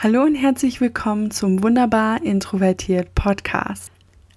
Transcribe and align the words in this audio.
Hallo 0.00 0.22
und 0.22 0.36
herzlich 0.36 0.80
willkommen 0.80 1.32
zum 1.32 1.64
Wunderbar 1.64 2.22
Introvertiert 2.22 3.16
Podcast. 3.16 3.90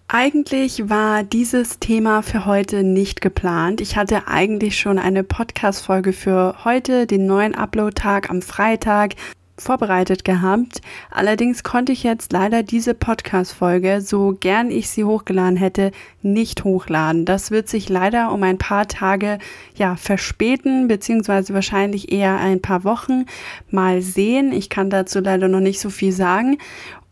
Eigentlich 0.07 0.89
war 0.89 1.21
dieses 1.21 1.77
Thema 1.77 2.23
für 2.23 2.48
heute 2.48 2.82
nicht 2.82 3.21
geplant. 3.21 3.80
Ich 3.80 3.95
hatte 3.95 4.27
eigentlich 4.27 4.80
schon 4.80 4.98
eine 4.98 5.23
Podcast-Folge 5.23 6.13
für 6.13 6.66
heute, 6.66 7.05
den 7.05 7.27
neuen 7.27 7.54
Upload-Tag 7.54 8.32
am 8.32 8.41
Freitag, 8.41 9.13
vorbereitet 9.62 10.25
gehabt. 10.25 10.82
Allerdings 11.09 11.63
konnte 11.63 11.91
ich 11.91 12.04
jetzt 12.04 12.34
leider 12.34 12.63
diese 12.63 12.94
Podcast-Folge, 12.94 14.02
so 14.02 14.36
gern 14.40 14.72
ich 14.72 14.90
sie 14.90 15.03
hochgeladen 15.03 15.58
hätte, 15.58 15.91
nicht 16.22 16.63
hochladen. 16.63 17.26
Das 17.26 17.52
wird 17.52 17.70
sich 17.70 17.89
leider 17.89 18.31
um 18.31 18.44
ein 18.44 18.58
paar 18.58 18.88
Tage, 18.88 19.39
ja, 19.76 19.95
verspäten, 19.95 20.88
beziehungsweise 20.88 21.53
wahrscheinlich 21.53 22.12
eher 22.12 22.38
ein 22.38 22.62
paar 22.62 22.84
Wochen 22.84 23.26
mal 23.70 24.02
sehen. 24.02 24.52
Ich 24.52 24.70
kann 24.70 24.89
dazu 24.89 25.20
leider 25.20 25.48
noch 25.48 25.59
nicht 25.59 25.80
so 25.80 25.89
viel 25.89 26.12
sagen 26.12 26.58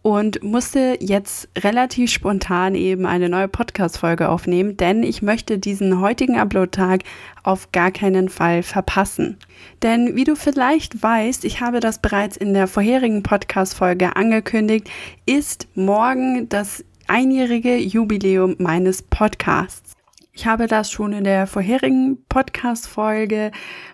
und 0.02 0.42
musste 0.44 0.98
jetzt 1.02 1.50
relativ 1.58 2.12
spontan 2.12 2.74
eben 2.76 3.06
eine 3.06 3.28
neue 3.28 3.48
Podcast-Folge 3.48 4.30
aufnehmen, 4.30 4.78
denn 4.78 5.04
ich 5.04 5.22
möchte 5.22 5.60
diesen 5.60 6.00
heutigen 6.00 6.38
Upload-Tag 6.38 7.04
auf 7.44 7.72
gar 7.72 7.92
keinen 7.92 8.30
Fall 8.30 8.64
verpassen. 8.64 9.38
Denn 9.84 10.16
wie 10.16 10.24
du 10.24 10.36
vielleicht 10.36 11.04
weißt, 11.04 11.44
ich 11.44 11.60
habe 11.62 11.80
das 11.80 12.00
bereits 12.00 12.38
in 12.38 12.54
der 12.54 12.68
vorherigen 12.68 13.24
Podcast-Folge 13.24 14.16
angekündigt, 14.16 14.90
ist 15.26 15.68
morgen 15.76 16.48
das 16.48 16.84
einjährige 17.08 17.76
Jubiläum 17.78 18.56
meines 18.60 19.02
Podcasts. 19.02 19.94
Ich 20.32 20.46
habe 20.46 20.68
das 20.68 20.90
schon 20.90 21.12
in 21.12 21.26
der 21.26 21.48
vorherigen 21.48 22.24
Podcast-Folge 22.30 23.52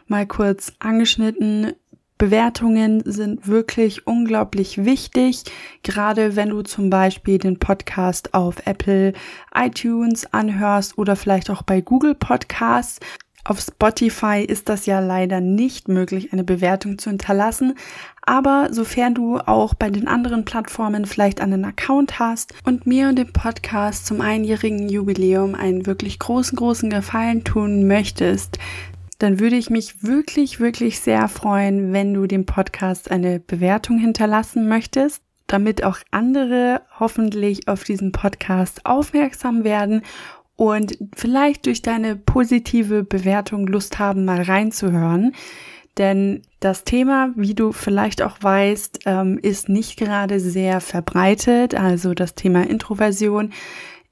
mal 0.08 0.28
kurz 0.28 0.74
angeschnitten, 0.78 1.74
Bewertungen 2.18 3.04
sind 3.04 3.46
wirklich 3.46 4.08
unglaublich 4.08 4.86
wichtig, 4.86 5.44
gerade 5.84 6.38
wenn 6.38 6.50
du 6.50 6.62
zum 6.62 6.90
Beispiel 6.90 7.40
den 7.40 7.60
Podcast 7.60 8.34
auf 8.34 8.66
Apple 8.66 9.12
iTunes 9.54 10.26
anhörst 10.34 10.98
oder 10.98 11.18
vielleicht 11.18 11.50
auch 11.50 11.64
bei 11.64 11.82
Google 11.82 12.16
Podcasts. 12.16 13.02
Auf 13.44 13.60
Spotify 13.60 14.44
ist 14.48 14.70
das 14.70 14.86
ja 14.86 15.02
leider 15.02 15.42
nicht 15.42 15.90
möglich, 15.90 16.32
eine 16.32 16.46
Bewertung 16.46 16.98
zu 16.98 17.10
hinterlassen. 17.10 17.76
Aber 18.22 18.70
sofern 18.72 19.14
du 19.14 19.38
auch 19.38 19.76
bei 19.76 19.90
den 19.90 20.08
anderen 20.08 20.46
Plattformen 20.46 21.06
vielleicht 21.06 21.42
einen 21.42 21.64
Account 21.66 22.18
hast 22.18 22.54
und 22.64 22.88
mir 22.88 23.10
und 23.10 23.20
dem 23.20 23.32
Podcast 23.34 24.08
zum 24.08 24.22
einjährigen 24.22 24.90
Jubiläum 24.90 25.54
einen 25.54 25.86
wirklich 25.86 26.18
großen, 26.18 26.56
großen 26.56 26.90
Gefallen 26.90 27.44
tun 27.44 27.86
möchtest, 27.86 28.58
dann 29.20 29.40
würde 29.40 29.56
ich 29.56 29.70
mich 29.70 30.04
wirklich, 30.04 30.60
wirklich 30.60 31.00
sehr 31.00 31.28
freuen, 31.28 31.94
wenn 31.94 32.14
du 32.14 32.28
dem 32.28 32.46
Podcast 32.46 33.12
eine 33.12 33.40
Bewertung 33.40 33.98
hinterlassen 33.98 34.68
möchtest, 34.68 35.22
damit 35.48 35.84
auch 35.84 35.98
andere 36.12 36.82
hoffentlich 37.00 37.68
auf 37.68 37.84
diesen 37.84 38.12
Podcast 38.12 38.86
aufmerksam 38.86 39.64
werden 39.64 40.02
und 40.56 40.98
vielleicht 41.16 41.66
durch 41.66 41.82
deine 41.82 42.16
positive 42.16 43.04
Bewertung 43.04 43.68
Lust 43.68 44.00
haben, 44.00 44.26
mal 44.26 44.42
reinzuhören. 44.42 45.34
Denn 45.98 46.42
das 46.60 46.84
Thema, 46.84 47.32
wie 47.36 47.54
du 47.54 47.72
vielleicht 47.72 48.22
auch 48.22 48.38
weißt, 48.42 49.02
ähm, 49.06 49.40
ist 49.42 49.70
nicht 49.70 49.98
gerade 49.98 50.40
sehr 50.42 50.82
verbreitet. 50.82 51.74
Also 51.74 52.14
das 52.14 52.36
Thema 52.36 52.68
Introversion 52.68 53.54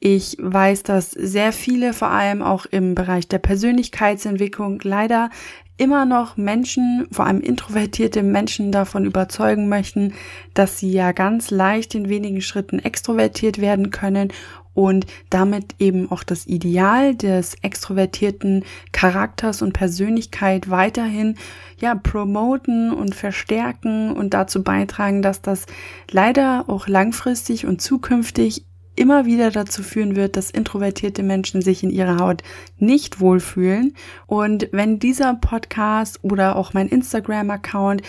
ich 0.05 0.35
weiß, 0.37 0.83
dass 0.83 1.11
sehr 1.11 1.53
viele, 1.53 1.94
vor 1.94 2.09
allem 2.09 2.41
auch 2.41 2.66
im 2.66 2.94
Bereich 2.94 3.29
der 3.29 3.38
Persönlichkeitsentwicklung, 3.38 4.81
leider 4.83 5.29
immer 5.78 6.03
noch 6.03 6.35
Menschen, 6.35 7.07
vor 7.09 7.25
allem 7.25 7.39
introvertierte 7.39 8.22
Menschen 8.22 8.73
davon 8.73 9.05
überzeugen 9.05 9.69
möchten, 9.69 10.13
dass 10.53 10.78
sie 10.78 10.91
ja 10.91 11.13
ganz 11.13 11.51
leicht 11.51 11.95
in 11.95 12.09
wenigen 12.09 12.41
Schritten 12.41 12.79
extrovertiert 12.79 13.61
werden 13.61 13.91
können 13.91 14.33
und 14.73 15.05
damit 15.29 15.75
eben 15.79 16.11
auch 16.11 16.23
das 16.23 16.47
Ideal 16.47 17.16
des 17.16 17.55
extrovertierten 17.61 18.66
Charakters 18.91 19.61
und 19.61 19.72
Persönlichkeit 19.72 20.69
weiterhin 20.69 21.38
ja 21.78 21.95
promoten 21.95 22.91
und 22.91 23.16
verstärken 23.16 24.11
und 24.11 24.33
dazu 24.33 24.63
beitragen, 24.63 25.22
dass 25.22 25.41
das 25.41 25.66
leider 26.11 26.66
auch 26.67 26.89
langfristig 26.89 27.66
und 27.66 27.81
zukünftig 27.81 28.66
immer 28.95 29.25
wieder 29.25 29.51
dazu 29.51 29.83
führen 29.83 30.15
wird, 30.15 30.37
dass 30.37 30.51
introvertierte 30.51 31.23
Menschen 31.23 31.61
sich 31.61 31.83
in 31.83 31.89
ihrer 31.89 32.17
Haut 32.19 32.43
nicht 32.77 33.19
wohlfühlen. 33.19 33.95
Und 34.27 34.69
wenn 34.71 34.99
dieser 34.99 35.33
Podcast 35.35 36.19
oder 36.23 36.55
auch 36.55 36.73
mein 36.73 36.89
Instagram-Account 36.89 38.01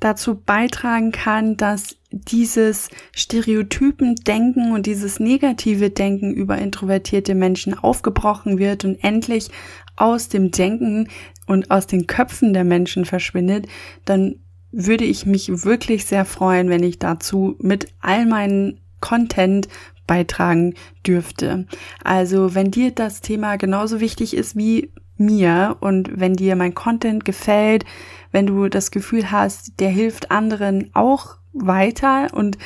dazu 0.00 0.34
beitragen 0.34 1.12
kann, 1.12 1.56
dass 1.56 1.96
dieses 2.10 2.88
stereotypen 3.12 4.16
Denken 4.16 4.72
und 4.72 4.86
dieses 4.86 5.20
negative 5.20 5.90
Denken 5.90 6.32
über 6.32 6.58
introvertierte 6.58 7.34
Menschen 7.34 7.74
aufgebrochen 7.78 8.58
wird 8.58 8.84
und 8.84 9.02
endlich 9.04 9.48
aus 9.96 10.28
dem 10.28 10.50
Denken 10.50 11.08
und 11.46 11.70
aus 11.70 11.86
den 11.86 12.06
Köpfen 12.06 12.52
der 12.52 12.64
Menschen 12.64 13.04
verschwindet, 13.04 13.66
dann 14.06 14.36
würde 14.72 15.04
ich 15.04 15.26
mich 15.26 15.64
wirklich 15.64 16.06
sehr 16.06 16.24
freuen, 16.24 16.70
wenn 16.70 16.82
ich 16.82 16.98
dazu 16.98 17.56
mit 17.60 17.88
all 18.00 18.24
meinen 18.26 18.80
Content 19.00 19.68
beitragen 20.10 20.74
dürfte. 21.06 21.66
Also 22.02 22.56
wenn 22.56 22.72
dir 22.72 22.90
das 22.90 23.20
Thema 23.20 23.54
genauso 23.54 24.00
wichtig 24.00 24.34
ist 24.34 24.56
wie 24.56 24.92
mir 25.16 25.76
und 25.78 26.18
wenn 26.18 26.34
dir 26.34 26.56
mein 26.56 26.74
Content 26.74 27.24
gefällt, 27.24 27.84
wenn 28.32 28.44
du 28.44 28.68
das 28.68 28.90
Gefühl 28.90 29.30
hast, 29.30 29.78
der 29.78 29.90
hilft 29.90 30.32
anderen 30.32 30.90
auch 30.94 31.36
weiter 31.52 32.26
und 32.32 32.58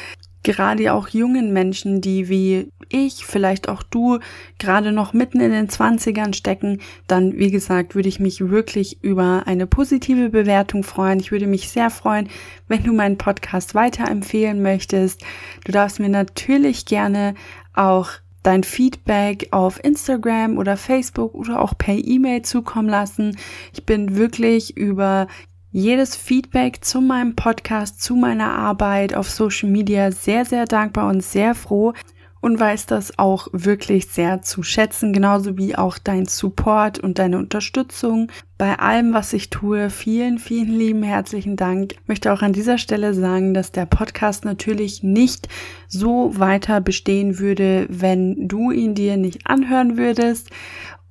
gerade 0.44 0.92
auch 0.92 1.08
jungen 1.08 1.52
Menschen, 1.52 2.00
die 2.00 2.28
wie 2.28 2.68
ich, 2.88 3.24
vielleicht 3.24 3.68
auch 3.68 3.82
du, 3.82 4.20
gerade 4.58 4.92
noch 4.92 5.12
mitten 5.12 5.40
in 5.40 5.50
den 5.50 5.68
Zwanzigern 5.68 6.32
stecken, 6.32 6.80
dann, 7.08 7.36
wie 7.36 7.50
gesagt, 7.50 7.96
würde 7.96 8.08
ich 8.08 8.20
mich 8.20 8.48
wirklich 8.48 9.02
über 9.02 9.42
eine 9.46 9.66
positive 9.66 10.28
Bewertung 10.28 10.84
freuen. 10.84 11.18
Ich 11.18 11.32
würde 11.32 11.48
mich 11.48 11.68
sehr 11.68 11.90
freuen, 11.90 12.28
wenn 12.68 12.84
du 12.84 12.92
meinen 12.92 13.18
Podcast 13.18 13.74
weiterempfehlen 13.74 14.62
möchtest. 14.62 15.22
Du 15.64 15.72
darfst 15.72 15.98
mir 15.98 16.10
natürlich 16.10 16.86
gerne 16.86 17.34
auch 17.72 18.10
dein 18.44 18.62
Feedback 18.62 19.48
auf 19.50 19.82
Instagram 19.82 20.58
oder 20.58 20.76
Facebook 20.76 21.34
oder 21.34 21.60
auch 21.60 21.76
per 21.76 21.94
E-Mail 21.94 22.42
zukommen 22.42 22.88
lassen. 22.88 23.36
Ich 23.72 23.84
bin 23.84 24.16
wirklich 24.16 24.76
über 24.76 25.26
jedes 25.74 26.14
Feedback 26.14 26.84
zu 26.84 27.00
meinem 27.00 27.34
Podcast, 27.34 28.00
zu 28.00 28.14
meiner 28.14 28.52
Arbeit 28.52 29.12
auf 29.12 29.28
Social 29.28 29.68
Media 29.68 30.12
sehr, 30.12 30.44
sehr 30.44 30.66
dankbar 30.66 31.08
und 31.08 31.20
sehr 31.20 31.56
froh 31.56 31.94
und 32.40 32.60
weiß 32.60 32.86
das 32.86 33.18
auch 33.18 33.48
wirklich 33.50 34.06
sehr 34.06 34.40
zu 34.42 34.62
schätzen, 34.62 35.12
genauso 35.12 35.58
wie 35.58 35.74
auch 35.74 35.98
dein 35.98 36.26
Support 36.26 37.00
und 37.00 37.18
deine 37.18 37.38
Unterstützung 37.38 38.30
bei 38.56 38.78
allem, 38.78 39.14
was 39.14 39.32
ich 39.32 39.50
tue. 39.50 39.90
Vielen, 39.90 40.38
vielen 40.38 40.70
lieben 40.70 41.02
herzlichen 41.02 41.56
Dank. 41.56 41.94
Ich 41.94 42.06
möchte 42.06 42.32
auch 42.32 42.42
an 42.42 42.52
dieser 42.52 42.78
Stelle 42.78 43.12
sagen, 43.12 43.52
dass 43.52 43.72
der 43.72 43.86
Podcast 43.86 44.44
natürlich 44.44 45.02
nicht 45.02 45.48
so 45.88 46.38
weiter 46.38 46.80
bestehen 46.80 47.40
würde, 47.40 47.86
wenn 47.88 48.46
du 48.46 48.70
ihn 48.70 48.94
dir 48.94 49.16
nicht 49.16 49.48
anhören 49.48 49.96
würdest 49.96 50.50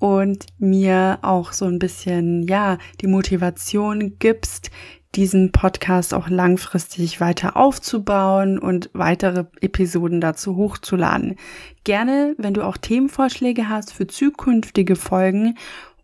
und 0.04 0.48
mir 0.58 1.20
auch 1.22 1.54
so 1.54 1.64
ein 1.64 1.80
bisschen, 1.80 2.44
ja, 2.44 2.78
die 3.00 3.08
Motivation 3.08 4.18
gibst, 4.20 4.70
diesen 5.16 5.54
Podcast 5.54 6.14
auch 6.14 6.28
langfristig 6.28 7.22
weiter 7.22 7.56
aufzubauen 7.56 8.60
und 8.60 8.90
weitere 8.92 9.46
Episoden 9.62 10.20
dazu 10.20 10.58
hochzuladen. 10.58 11.38
Gerne, 11.86 12.36
wenn 12.38 12.54
du 12.54 12.64
auch 12.64 12.76
Themenvorschläge 12.76 13.70
hast 13.70 13.94
für 13.94 14.06
zukünftige 14.06 14.98
Folgen 14.98 15.56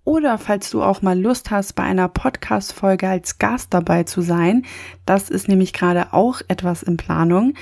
oder 0.06 0.38
falls 0.38 0.70
du 0.70 0.82
auch 0.82 1.02
mal 1.02 1.20
Lust 1.20 1.52
hast, 1.52 1.74
bei 1.74 1.84
einer 1.84 2.08
Podcast-Folge 2.08 3.08
als 3.08 3.38
Gast 3.38 3.74
dabei 3.74 4.04
zu 4.04 4.22
sein, 4.22 4.64
das 5.06 5.30
ist 5.30 5.50
nämlich 5.50 5.74
gerade 5.74 6.14
auch 6.14 6.42
etwas 6.48 6.84
in 6.84 6.96
Planung, 6.96 7.54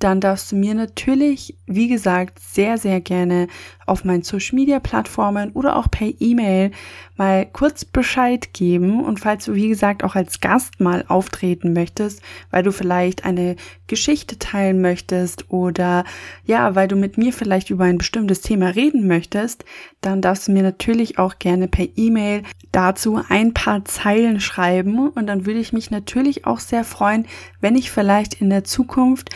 dann 0.00 0.20
darfst 0.20 0.50
du 0.50 0.56
mir 0.56 0.74
natürlich, 0.74 1.56
wie 1.66 1.88
gesagt, 1.88 2.38
sehr, 2.40 2.78
sehr 2.78 3.00
gerne 3.00 3.48
auf 3.86 4.04
meinen 4.04 4.22
Social 4.22 4.54
Media 4.54 4.80
Plattformen 4.80 5.52
oder 5.52 5.76
auch 5.76 5.90
per 5.90 6.08
E-Mail 6.20 6.70
mal 7.16 7.44
kurz 7.44 7.84
Bescheid 7.84 8.54
geben. 8.54 9.04
Und 9.04 9.20
falls 9.20 9.44
du, 9.44 9.54
wie 9.54 9.68
gesagt, 9.68 10.02
auch 10.02 10.14
als 10.14 10.40
Gast 10.40 10.80
mal 10.80 11.04
auftreten 11.06 11.74
möchtest, 11.74 12.22
weil 12.50 12.62
du 12.62 12.72
vielleicht 12.72 13.24
eine 13.24 13.56
Geschichte 13.88 14.38
teilen 14.38 14.80
möchtest 14.80 15.50
oder 15.50 16.04
ja, 16.44 16.74
weil 16.74 16.88
du 16.88 16.96
mit 16.96 17.18
mir 17.18 17.32
vielleicht 17.32 17.68
über 17.68 17.84
ein 17.84 17.98
bestimmtes 17.98 18.40
Thema 18.40 18.68
reden 18.68 19.06
möchtest, 19.06 19.64
dann 20.00 20.22
darfst 20.22 20.48
du 20.48 20.52
mir 20.52 20.62
natürlich 20.62 21.18
auch 21.18 21.38
gerne 21.38 21.68
per 21.68 21.86
E-Mail 21.96 22.42
dazu 22.72 23.20
ein 23.28 23.52
paar 23.52 23.84
Zeilen 23.84 24.40
schreiben. 24.40 25.10
Und 25.10 25.26
dann 25.26 25.44
würde 25.44 25.60
ich 25.60 25.72
mich 25.72 25.90
natürlich 25.90 26.46
auch 26.46 26.60
sehr 26.60 26.84
freuen, 26.84 27.26
wenn 27.60 27.76
ich 27.76 27.90
vielleicht 27.90 28.34
in 28.34 28.48
der 28.48 28.64
Zukunft 28.64 29.30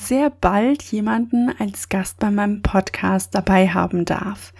sehr 0.00 0.30
bald 0.30 0.82
jemanden 0.82 1.52
als 1.58 1.88
Gast 1.88 2.18
bei 2.18 2.30
meinem 2.30 2.62
Podcast 2.62 3.34
dabei 3.34 3.68
haben 3.68 4.04
darf. 4.04 4.52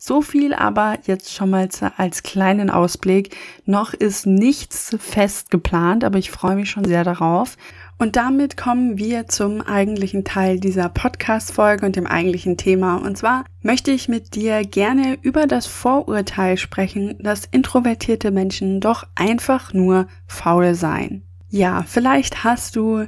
So 0.00 0.22
viel 0.22 0.54
aber 0.54 0.96
jetzt 1.06 1.34
schon 1.34 1.50
mal 1.50 1.68
als 1.96 2.22
kleinen 2.22 2.70
Ausblick. 2.70 3.36
Noch 3.66 3.94
ist 3.94 4.26
nichts 4.26 4.96
fest 5.00 5.50
geplant, 5.50 6.04
aber 6.04 6.18
ich 6.18 6.30
freue 6.30 6.54
mich 6.54 6.70
schon 6.70 6.84
sehr 6.84 7.02
darauf. 7.02 7.56
Und 7.98 8.14
damit 8.14 8.56
kommen 8.56 8.96
wir 8.96 9.26
zum 9.26 9.60
eigentlichen 9.60 10.22
Teil 10.22 10.60
dieser 10.60 10.88
Podcast-Folge 10.88 11.84
und 11.84 11.96
dem 11.96 12.06
eigentlichen 12.06 12.56
Thema. 12.56 12.94
Und 12.96 13.18
zwar 13.18 13.44
möchte 13.60 13.90
ich 13.90 14.08
mit 14.08 14.36
dir 14.36 14.62
gerne 14.64 15.18
über 15.22 15.48
das 15.48 15.66
Vorurteil 15.66 16.58
sprechen, 16.58 17.16
dass 17.18 17.46
introvertierte 17.50 18.30
Menschen 18.30 18.80
doch 18.80 19.04
einfach 19.16 19.72
nur 19.72 20.06
faul 20.28 20.76
seien. 20.76 21.24
Ja, 21.50 21.82
vielleicht 21.84 22.44
hast 22.44 22.76
du 22.76 23.06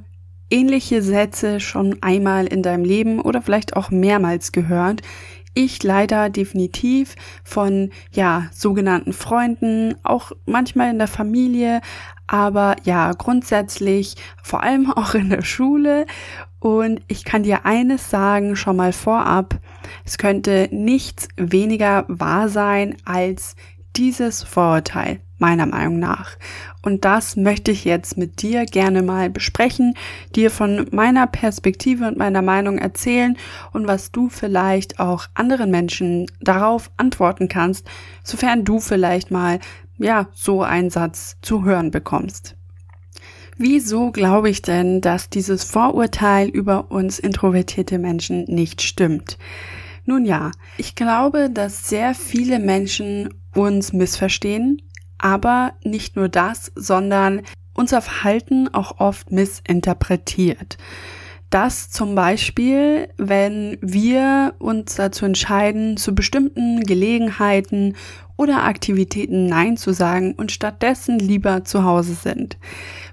ähnliche 0.50 1.02
Sätze 1.02 1.60
schon 1.60 2.02
einmal 2.02 2.46
in 2.46 2.62
deinem 2.62 2.84
Leben 2.84 3.20
oder 3.20 3.42
vielleicht 3.42 3.76
auch 3.76 3.90
mehrmals 3.90 4.52
gehört. 4.52 5.02
Ich 5.54 5.82
leider 5.82 6.30
definitiv 6.30 7.16
von, 7.42 7.90
ja, 8.12 8.48
sogenannten 8.52 9.12
Freunden, 9.12 9.96
auch 10.04 10.30
manchmal 10.46 10.90
in 10.90 10.98
der 10.98 11.08
Familie, 11.08 11.80
aber 12.28 12.76
ja, 12.84 13.12
grundsätzlich 13.12 14.14
vor 14.42 14.62
allem 14.62 14.90
auch 14.96 15.14
in 15.14 15.30
der 15.30 15.42
Schule. 15.42 16.06
Und 16.60 17.00
ich 17.08 17.24
kann 17.24 17.42
dir 17.42 17.64
eines 17.64 18.10
sagen, 18.10 18.54
schon 18.54 18.76
mal 18.76 18.92
vorab, 18.92 19.58
es 20.04 20.18
könnte 20.18 20.68
nichts 20.70 21.26
weniger 21.36 22.04
wahr 22.06 22.48
sein 22.48 22.96
als 23.04 23.56
dieses 23.96 24.42
Vorurteil, 24.42 25.20
meiner 25.40 25.66
Meinung 25.66 25.98
nach. 25.98 26.36
Und 26.82 27.04
das 27.04 27.36
möchte 27.36 27.70
ich 27.70 27.84
jetzt 27.84 28.16
mit 28.16 28.42
dir 28.42 28.64
gerne 28.64 29.02
mal 29.02 29.30
besprechen, 29.30 29.94
dir 30.34 30.50
von 30.50 30.86
meiner 30.92 31.26
Perspektive 31.26 32.06
und 32.06 32.16
meiner 32.16 32.42
Meinung 32.42 32.78
erzählen 32.78 33.36
und 33.72 33.86
was 33.86 34.12
du 34.12 34.28
vielleicht 34.28 35.00
auch 35.00 35.26
anderen 35.34 35.70
Menschen 35.70 36.26
darauf 36.40 36.90
antworten 36.96 37.48
kannst, 37.48 37.86
sofern 38.22 38.64
du 38.64 38.80
vielleicht 38.80 39.30
mal 39.30 39.60
ja, 39.98 40.28
so 40.32 40.62
einen 40.62 40.90
Satz 40.90 41.36
zu 41.42 41.64
hören 41.64 41.90
bekommst. 41.90 42.56
Wieso 43.58 44.10
glaube 44.10 44.48
ich 44.48 44.62
denn, 44.62 45.02
dass 45.02 45.28
dieses 45.28 45.64
Vorurteil 45.64 46.48
über 46.48 46.90
uns 46.90 47.18
introvertierte 47.18 47.98
Menschen 47.98 48.44
nicht 48.44 48.80
stimmt? 48.80 49.36
Nun 50.06 50.24
ja, 50.24 50.50
ich 50.78 50.94
glaube, 50.94 51.50
dass 51.50 51.86
sehr 51.88 52.14
viele 52.14 52.58
Menschen 52.58 53.34
uns 53.54 53.92
missverstehen, 53.92 54.80
aber 55.22 55.74
nicht 55.84 56.16
nur 56.16 56.28
das, 56.28 56.72
sondern 56.74 57.42
unser 57.74 58.00
Verhalten 58.02 58.68
auch 58.72 58.98
oft 58.98 59.30
missinterpretiert. 59.30 60.76
Das 61.50 61.90
zum 61.90 62.14
Beispiel, 62.14 63.08
wenn 63.16 63.76
wir 63.80 64.54
uns 64.60 64.94
dazu 64.94 65.24
entscheiden, 65.24 65.96
zu 65.96 66.14
bestimmten 66.14 66.84
Gelegenheiten 66.84 67.96
oder 68.36 68.64
Aktivitäten 68.64 69.46
Nein 69.46 69.76
zu 69.76 69.92
sagen 69.92 70.34
und 70.34 70.52
stattdessen 70.52 71.18
lieber 71.18 71.64
zu 71.64 71.84
Hause 71.84 72.14
sind. 72.14 72.56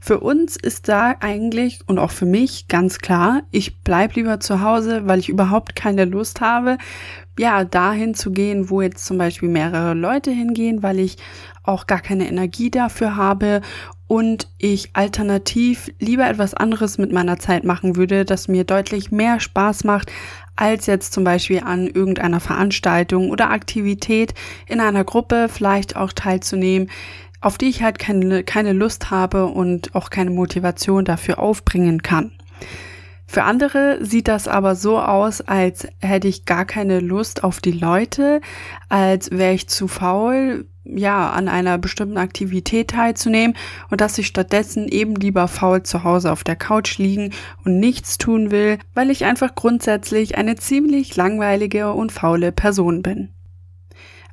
Für 0.02 0.20
uns 0.20 0.56
ist 0.56 0.88
da 0.88 1.16
eigentlich 1.20 1.80
und 1.88 2.00
auch 2.00 2.12
für 2.12 2.26
mich 2.26 2.68
ganz 2.68 3.00
klar, 3.00 3.42
ich 3.52 3.82
bleib 3.82 4.16
lieber 4.16 4.40
zu 4.40 4.62
Hause, 4.62 5.08
weil 5.08 5.20
ich 5.20 5.30
überhaupt 5.30 5.76
keine 5.76 6.06
Lust 6.06 6.42
habe, 6.42 6.78
ja, 7.40 7.64
dahin 7.64 8.16
zu 8.16 8.32
gehen, 8.32 8.70
wo 8.70 8.82
jetzt 8.82 9.06
zum 9.06 9.18
Beispiel 9.18 9.50
mehrere 9.50 9.94
Leute 9.94 10.32
hingehen, 10.32 10.82
weil 10.82 11.00
ich 11.00 11.18
auch 11.64 11.86
gar 11.86 12.00
keine 12.00 12.28
Energie 12.28 12.72
dafür 12.72 13.16
habe 13.16 13.62
und 14.08 14.48
ich 14.58 14.92
alternativ 14.94 15.92
lieber 16.00 16.28
etwas 16.28 16.54
anderes 16.54 16.98
mit 16.98 17.12
meiner 17.12 17.40
Zeit 17.40 17.66
machen 17.66 17.96
würde, 17.96 18.26
das 18.26 18.48
mir 18.48 18.64
deutlich 18.64 19.12
mehr 19.12 19.40
Spaß 19.40 19.84
macht, 19.84 20.12
als 20.56 20.88
jetzt 20.88 21.14
zum 21.14 21.24
Beispiel 21.24 21.62
an 21.64 21.88
irgendeiner 21.88 22.40
Veranstaltung 22.40 23.30
oder 23.30 23.52
Aktivität 23.52 24.34
in 24.66 24.80
einer 24.80 25.04
Gruppe 25.04 25.50
vielleicht 25.50 25.96
auch 25.96 26.14
teilzunehmen, 26.14 26.90
auf 27.42 27.58
die 27.58 27.70
ich 27.70 27.84
halt 27.84 28.00
keine, 28.00 28.44
keine 28.44 28.74
Lust 28.74 29.12
habe 29.12 29.46
und 29.46 29.96
auch 29.96 30.10
keine 30.10 30.32
Motivation 30.32 31.06
dafür 31.06 31.40
aufbringen 31.40 32.02
kann. 32.02 32.32
Für 33.30 33.44
andere 33.44 34.04
sieht 34.04 34.30
das 34.30 34.48
aber 34.48 34.76
so 34.76 35.00
aus, 35.00 35.42
als 35.42 35.88
hätte 36.00 36.30
ich 36.30 36.46
gar 36.46 36.64
keine 36.64 37.02
Lust 37.02 37.44
auf 37.44 37.60
die 37.60 37.74
Leute, 37.74 38.40
als 38.88 39.32
wäre 39.32 39.54
ich 39.54 39.68
zu 39.68 39.90
faul, 39.90 40.66
ja, 40.86 41.30
an 41.32 41.50
einer 41.50 41.78
bestimmten 41.78 42.18
Aktivität 42.18 42.92
teilzunehmen 42.92 43.58
und 43.90 44.00
dass 44.00 44.18
ich 44.18 44.28
stattdessen 44.28 44.88
eben 44.88 45.16
lieber 45.16 45.50
faul 45.50 45.84
zu 45.84 46.06
Hause 46.06 46.32
auf 46.32 46.46
der 46.46 46.56
Couch 46.56 46.98
liegen 46.98 47.34
und 47.66 47.80
nichts 47.80 48.18
tun 48.18 48.52
will, 48.52 48.78
weil 48.94 49.12
ich 49.12 49.26
einfach 49.26 49.54
grundsätzlich 49.56 50.38
eine 50.38 50.56
ziemlich 50.56 51.18
langweilige 51.18 51.92
und 51.92 52.14
faule 52.14 52.54
Person 52.54 53.02
bin. 53.02 53.34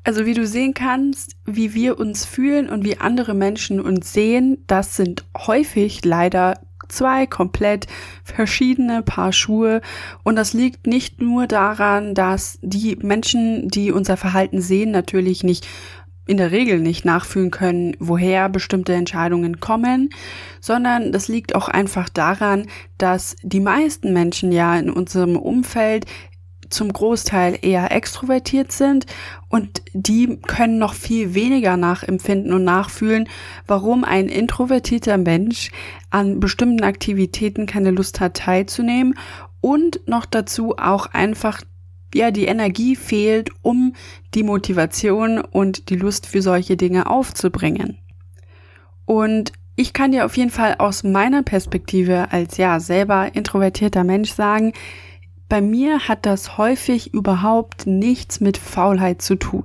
Also 0.05 0.27
wie 0.27 0.35
du 0.35 0.47
sehen 0.47 0.75
kannst, 0.75 1.35
wie 1.47 1.73
wir 1.73 1.99
uns 1.99 2.27
fühlen 2.27 2.69
und 2.69 2.85
wie 2.85 2.99
andere 2.99 3.33
Menschen 3.33 3.81
uns 3.81 4.13
sehen, 4.13 4.63
das 4.67 4.97
sind 4.97 5.25
häufig 5.35 6.05
leider 6.05 6.61
zwei 6.89 7.27
komplett 7.27 7.87
verschiedene 8.23 9.03
Paar 9.03 9.33
Schuhe. 9.33 9.81
Und 10.23 10.37
das 10.37 10.53
liegt 10.53 10.87
nicht 10.87 11.23
nur 11.23 11.47
daran, 11.47 12.15
dass 12.15 12.59
die 12.61 12.97
Menschen, 12.97 13.69
die 13.69 13.91
unser 13.93 14.19
Verhalten 14.19 14.61
sehen, 14.61 14.91
natürlich 14.91 15.43
nicht 15.43 15.67
in 16.27 16.37
der 16.39 16.53
Regel 16.53 16.81
nicht 16.81 17.05
nachfühlen 17.05 17.51
können, 17.51 17.97
woher 17.99 18.49
bestimmte 18.49 18.95
Entscheidungen 18.95 19.61
kommen, 19.61 20.11
sondern 20.61 21.13
das 21.13 21.29
liegt 21.29 21.55
auch 21.55 21.69
einfach 21.69 22.09
daran, 22.09 22.67
dass 22.97 23.37
die 23.43 23.61
meisten 23.61 24.13
Menschen 24.15 24.51
ja 24.51 24.79
in 24.79 24.91
unserem 24.91 25.37
Umfeld 25.37 26.07
zum 26.75 26.93
Großteil 26.93 27.59
eher 27.63 27.93
extrovertiert 27.93 28.73
sind 28.73 29.07
und 29.49 29.83
die 29.93 30.39
können 30.39 30.79
noch 30.79 30.95
viel 30.95 31.35
weniger 31.35 31.77
nachempfinden 31.77 32.53
und 32.53 32.65
nachfühlen, 32.65 33.29
warum 33.67 34.05
ein 34.05 34.29
introvertierter 34.29 35.17
Mensch 35.17 35.71
an 36.11 36.41
bestimmten 36.41 36.85
Aktivitäten 36.85 37.67
keine 37.67 37.91
Lust 37.91 38.21
hat 38.21 38.35
teilzunehmen 38.35 39.15
und 39.61 40.01
noch 40.07 40.27
dazu 40.27 40.77
auch 40.77 41.07
einfach 41.07 41.63
ja 42.15 42.31
die 42.31 42.45
Energie 42.45 42.97
fehlt, 42.97 43.51
um 43.63 43.95
die 44.35 44.43
Motivation 44.43 45.41
und 45.41 45.89
die 45.89 45.97
Lust 45.97 46.27
für 46.27 46.43
solche 46.43 46.77
Dinge 46.77 47.09
aufzubringen. 47.09 47.99
Und 49.05 49.53
ich 49.77 49.93
kann 49.93 50.13
dir 50.13 50.25
auf 50.25 50.37
jeden 50.37 50.51
Fall 50.51 50.77
aus 50.79 51.03
meiner 51.03 51.43
Perspektive 51.43 52.31
als 52.31 52.57
ja 52.57 52.79
selber 52.79 53.35
introvertierter 53.35 54.05
Mensch 54.05 54.31
sagen, 54.33 54.73
bei 55.49 55.61
mir 55.61 56.09
hat 56.09 56.27
das 56.27 56.57
häufig 56.57 57.13
überhaupt 57.13 57.87
nichts 57.87 58.41
mit 58.41 58.57
Faulheit 58.57 59.21
zu 59.21 59.37
tun. 59.37 59.65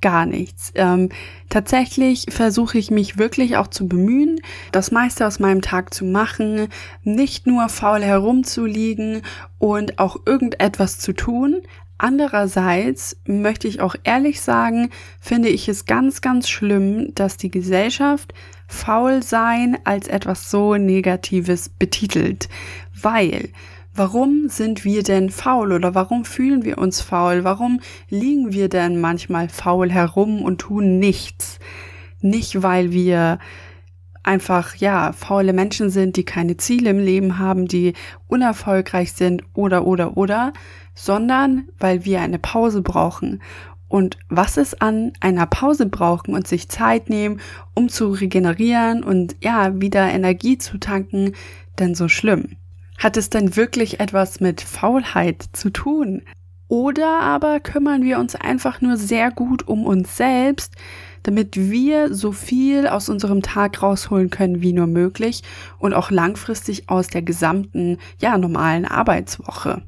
Gar 0.00 0.26
nichts. 0.26 0.72
Ähm, 0.74 1.10
tatsächlich 1.50 2.26
versuche 2.30 2.78
ich 2.78 2.90
mich 2.90 3.18
wirklich 3.18 3.56
auch 3.56 3.68
zu 3.68 3.86
bemühen, 3.86 4.40
das 4.72 4.90
meiste 4.90 5.26
aus 5.26 5.38
meinem 5.38 5.60
Tag 5.60 5.92
zu 5.92 6.04
machen, 6.04 6.68
nicht 7.02 7.46
nur 7.46 7.68
faul 7.68 8.02
herumzuliegen 8.02 9.22
und 9.58 9.98
auch 9.98 10.16
irgendetwas 10.24 10.98
zu 10.98 11.12
tun. 11.12 11.60
Andererseits 11.98 13.20
möchte 13.26 13.68
ich 13.68 13.82
auch 13.82 13.94
ehrlich 14.04 14.40
sagen, 14.40 14.88
finde 15.20 15.50
ich 15.50 15.68
es 15.68 15.84
ganz, 15.84 16.22
ganz 16.22 16.48
schlimm, 16.48 17.14
dass 17.14 17.36
die 17.36 17.50
Gesellschaft 17.50 18.32
faul 18.66 19.22
sein 19.22 19.76
als 19.84 20.08
etwas 20.08 20.50
so 20.50 20.76
Negatives 20.76 21.68
betitelt. 21.68 22.48
Weil 22.98 23.50
Warum 23.92 24.48
sind 24.48 24.84
wir 24.84 25.02
denn 25.02 25.30
faul 25.30 25.72
oder 25.72 25.94
warum 25.94 26.24
fühlen 26.24 26.64
wir 26.64 26.78
uns 26.78 27.00
faul? 27.00 27.42
Warum 27.42 27.80
liegen 28.08 28.52
wir 28.52 28.68
denn 28.68 29.00
manchmal 29.00 29.48
faul 29.48 29.90
herum 29.90 30.42
und 30.42 30.58
tun 30.58 30.98
nichts? 30.98 31.58
Nicht, 32.20 32.62
weil 32.62 32.92
wir 32.92 33.38
einfach, 34.22 34.76
ja, 34.76 35.12
faule 35.12 35.52
Menschen 35.52 35.90
sind, 35.90 36.16
die 36.16 36.24
keine 36.24 36.56
Ziele 36.56 36.90
im 36.90 36.98
Leben 36.98 37.38
haben, 37.38 37.66
die 37.66 37.94
unerfolgreich 38.28 39.12
sind 39.12 39.42
oder, 39.54 39.86
oder, 39.86 40.16
oder, 40.16 40.52
sondern 40.94 41.64
weil 41.78 42.04
wir 42.04 42.20
eine 42.20 42.38
Pause 42.38 42.82
brauchen. 42.82 43.42
Und 43.88 44.18
was 44.28 44.56
ist 44.56 44.82
an 44.82 45.12
einer 45.18 45.46
Pause 45.46 45.86
brauchen 45.86 46.34
und 46.34 46.46
sich 46.46 46.68
Zeit 46.68 47.10
nehmen, 47.10 47.40
um 47.74 47.88
zu 47.88 48.10
regenerieren 48.10 49.02
und 49.02 49.34
ja, 49.42 49.80
wieder 49.80 50.08
Energie 50.12 50.58
zu 50.58 50.78
tanken, 50.78 51.32
denn 51.80 51.96
so 51.96 52.06
schlimm? 52.06 52.59
Hat 53.00 53.16
es 53.16 53.30
denn 53.30 53.56
wirklich 53.56 53.98
etwas 53.98 54.40
mit 54.40 54.60
Faulheit 54.60 55.42
zu 55.54 55.70
tun? 55.70 56.20
Oder 56.68 57.20
aber 57.20 57.58
kümmern 57.58 58.04
wir 58.04 58.18
uns 58.18 58.36
einfach 58.36 58.82
nur 58.82 58.98
sehr 58.98 59.30
gut 59.30 59.66
um 59.66 59.86
uns 59.86 60.18
selbst, 60.18 60.74
damit 61.22 61.56
wir 61.56 62.14
so 62.14 62.30
viel 62.30 62.86
aus 62.86 63.08
unserem 63.08 63.40
Tag 63.40 63.82
rausholen 63.82 64.28
können 64.28 64.60
wie 64.60 64.74
nur 64.74 64.86
möglich 64.86 65.42
und 65.78 65.94
auch 65.94 66.10
langfristig 66.10 66.90
aus 66.90 67.08
der 67.08 67.22
gesamten, 67.22 67.96
ja, 68.20 68.36
normalen 68.36 68.84
Arbeitswoche. 68.84 69.82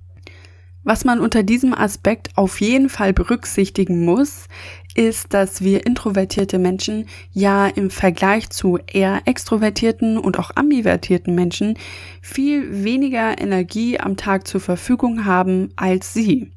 Was 0.83 1.05
man 1.05 1.21
unter 1.21 1.43
diesem 1.43 1.75
Aspekt 1.75 2.31
auf 2.37 2.61
jeden 2.63 2.89
Fall 2.89 3.13
berücksichtigen 3.13 4.07
muss, 4.07 4.49
ist, 4.97 5.35
dass 5.35 5.63
wir 5.63 5.87
introvertierte 5.87 6.59
Menschen 6.59 7.07
ja 7.33 7.67
im 7.67 7.91
Vergleich 7.91 8.51
zu 8.51 8.79
eher 8.87 9.23
extrovertierten 9.25 10.19
und 10.19 10.39
auch 10.39 10.53
ambivertierten 10.55 11.35
Menschen 11.35 11.79
viel 12.21 12.85
weniger 12.85 13.41
Energie 13.41 13.99
am 13.99 14.17
Tag 14.17 14.47
zur 14.47 14.61
Verfügung 14.61 15.25
haben 15.25 15.73
als 15.77 16.15
sie. 16.15 16.51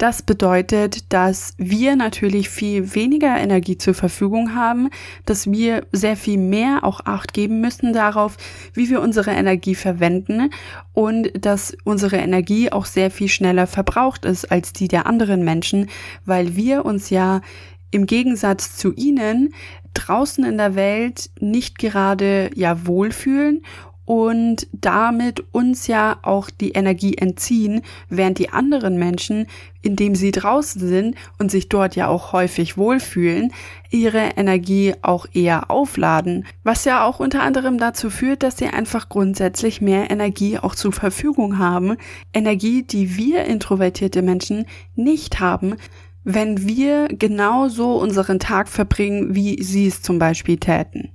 Das 0.00 0.22
bedeutet, 0.22 1.12
dass 1.12 1.52
wir 1.58 1.94
natürlich 1.94 2.48
viel 2.48 2.94
weniger 2.94 3.36
Energie 3.36 3.76
zur 3.76 3.92
Verfügung 3.92 4.54
haben, 4.54 4.88
dass 5.26 5.50
wir 5.50 5.86
sehr 5.92 6.16
viel 6.16 6.38
mehr 6.38 6.84
auch 6.84 7.00
Acht 7.04 7.34
geben 7.34 7.60
müssen 7.60 7.92
darauf, 7.92 8.38
wie 8.72 8.88
wir 8.88 9.02
unsere 9.02 9.32
Energie 9.32 9.74
verwenden 9.74 10.48
und 10.94 11.30
dass 11.44 11.76
unsere 11.84 12.16
Energie 12.16 12.72
auch 12.72 12.86
sehr 12.86 13.10
viel 13.10 13.28
schneller 13.28 13.66
verbraucht 13.66 14.24
ist 14.24 14.50
als 14.50 14.72
die 14.72 14.88
der 14.88 15.04
anderen 15.04 15.44
Menschen, 15.44 15.90
weil 16.24 16.56
wir 16.56 16.86
uns 16.86 17.10
ja 17.10 17.42
im 17.90 18.06
Gegensatz 18.06 18.78
zu 18.78 18.94
ihnen 18.94 19.52
draußen 19.92 20.44
in 20.44 20.56
der 20.56 20.76
Welt 20.76 21.28
nicht 21.40 21.78
gerade 21.78 22.48
ja 22.54 22.86
wohlfühlen 22.86 23.66
und 24.10 24.66
damit 24.72 25.44
uns 25.52 25.86
ja 25.86 26.18
auch 26.22 26.50
die 26.50 26.72
Energie 26.72 27.16
entziehen, 27.16 27.82
während 28.08 28.40
die 28.40 28.48
anderen 28.48 28.98
Menschen, 28.98 29.46
indem 29.82 30.16
sie 30.16 30.32
draußen 30.32 30.84
sind 30.84 31.14
und 31.38 31.52
sich 31.52 31.68
dort 31.68 31.94
ja 31.94 32.08
auch 32.08 32.32
häufig 32.32 32.76
wohlfühlen, 32.76 33.52
ihre 33.88 34.30
Energie 34.36 34.94
auch 35.02 35.26
eher 35.32 35.70
aufladen, 35.70 36.44
was 36.64 36.84
ja 36.84 37.04
auch 37.04 37.20
unter 37.20 37.42
anderem 37.42 37.78
dazu 37.78 38.10
führt, 38.10 38.42
dass 38.42 38.56
sie 38.56 38.66
einfach 38.66 39.08
grundsätzlich 39.10 39.80
mehr 39.80 40.10
Energie 40.10 40.58
auch 40.58 40.74
zur 40.74 40.90
Verfügung 40.90 41.58
haben, 41.58 41.96
Energie, 42.34 42.82
die 42.82 43.16
wir 43.16 43.44
introvertierte 43.44 44.22
Menschen 44.22 44.66
nicht 44.96 45.38
haben, 45.38 45.76
wenn 46.24 46.66
wir 46.66 47.06
genauso 47.06 47.94
unseren 47.94 48.40
Tag 48.40 48.68
verbringen, 48.68 49.36
wie 49.36 49.62
sie 49.62 49.86
es 49.86 50.02
zum 50.02 50.18
Beispiel 50.18 50.56
täten. 50.56 51.12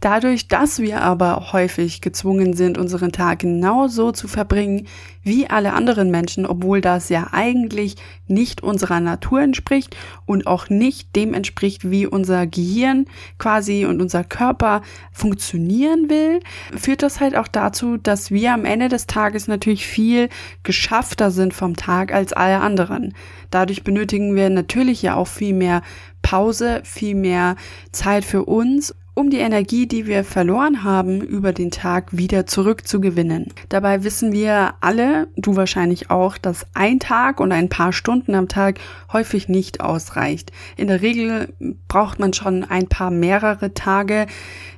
Dadurch, 0.00 0.48
dass 0.48 0.78
wir 0.80 1.00
aber 1.02 1.52
häufig 1.52 2.00
gezwungen 2.00 2.54
sind, 2.54 2.78
unseren 2.78 3.12
Tag 3.12 3.40
genauso 3.40 4.12
zu 4.12 4.28
verbringen 4.28 4.86
wie 5.22 5.48
alle 5.48 5.72
anderen 5.72 6.10
Menschen, 6.10 6.46
obwohl 6.46 6.80
das 6.80 7.08
ja 7.08 7.28
eigentlich 7.32 7.96
nicht 8.26 8.62
unserer 8.62 9.00
Natur 9.00 9.40
entspricht 9.40 9.96
und 10.26 10.46
auch 10.46 10.68
nicht 10.68 11.16
dem 11.16 11.34
entspricht, 11.34 11.90
wie 11.90 12.06
unser 12.06 12.46
Gehirn 12.46 13.06
quasi 13.38 13.86
und 13.86 14.00
unser 14.02 14.22
Körper 14.22 14.82
funktionieren 15.12 16.10
will, 16.10 16.40
führt 16.76 17.02
das 17.02 17.20
halt 17.20 17.36
auch 17.36 17.48
dazu, 17.48 17.96
dass 17.96 18.30
wir 18.30 18.52
am 18.52 18.64
Ende 18.64 18.88
des 18.88 19.06
Tages 19.06 19.48
natürlich 19.48 19.86
viel 19.86 20.28
geschaffter 20.62 21.30
sind 21.30 21.54
vom 21.54 21.76
Tag 21.76 22.12
als 22.12 22.32
alle 22.32 22.60
anderen. 22.60 23.14
Dadurch 23.50 23.84
benötigen 23.84 24.36
wir 24.36 24.50
natürlich 24.50 25.00
ja 25.02 25.16
auch 25.16 25.28
viel 25.28 25.54
mehr 25.54 25.82
Pause, 26.22 26.80
viel 26.84 27.14
mehr 27.14 27.56
Zeit 27.92 28.24
für 28.24 28.44
uns 28.44 28.94
um 29.14 29.30
die 29.30 29.38
Energie, 29.38 29.86
die 29.86 30.06
wir 30.06 30.24
verloren 30.24 30.82
haben, 30.82 31.20
über 31.20 31.52
den 31.52 31.70
Tag 31.70 32.16
wieder 32.16 32.46
zurückzugewinnen. 32.46 33.52
Dabei 33.68 34.02
wissen 34.02 34.32
wir 34.32 34.74
alle, 34.80 35.28
du 35.36 35.54
wahrscheinlich 35.54 36.10
auch, 36.10 36.36
dass 36.36 36.66
ein 36.74 36.98
Tag 36.98 37.38
und 37.38 37.52
ein 37.52 37.68
paar 37.68 37.92
Stunden 37.92 38.34
am 38.34 38.48
Tag 38.48 38.80
häufig 39.12 39.48
nicht 39.48 39.80
ausreicht. 39.80 40.50
In 40.76 40.88
der 40.88 41.00
Regel 41.00 41.54
braucht 41.86 42.18
man 42.18 42.32
schon 42.32 42.64
ein 42.64 42.88
paar 42.88 43.12
mehrere 43.12 43.72
Tage 43.72 44.26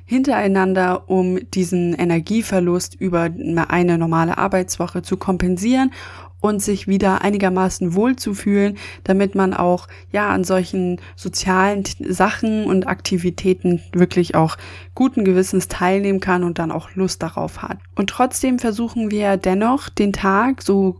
hintereinander, 0.05 1.09
um 1.09 1.39
diesen 1.51 1.93
Energieverlust 1.93 2.95
über 2.95 3.29
eine 3.67 3.97
normale 3.97 4.37
Arbeitswoche 4.37 5.01
zu 5.01 5.17
kompensieren 5.17 5.91
und 6.39 6.61
sich 6.61 6.87
wieder 6.87 7.21
einigermaßen 7.21 7.95
wohl 7.95 8.15
zu 8.15 8.33
fühlen, 8.33 8.77
damit 9.03 9.35
man 9.35 9.53
auch 9.53 9.87
ja 10.11 10.29
an 10.29 10.43
solchen 10.43 11.01
sozialen 11.15 11.83
Sachen 12.07 12.65
und 12.65 12.87
Aktivitäten 12.87 13.81
wirklich 13.91 14.35
auch 14.35 14.57
guten 14.95 15.25
Gewissens 15.25 15.67
teilnehmen 15.67 16.19
kann 16.19 16.43
und 16.43 16.59
dann 16.59 16.71
auch 16.71 16.91
Lust 16.95 17.23
darauf 17.23 17.61
hat. 17.61 17.79
Und 17.95 18.09
trotzdem 18.09 18.59
versuchen 18.59 19.11
wir 19.11 19.37
dennoch 19.37 19.89
den 19.89 20.13
Tag 20.13 20.61
so 20.61 20.99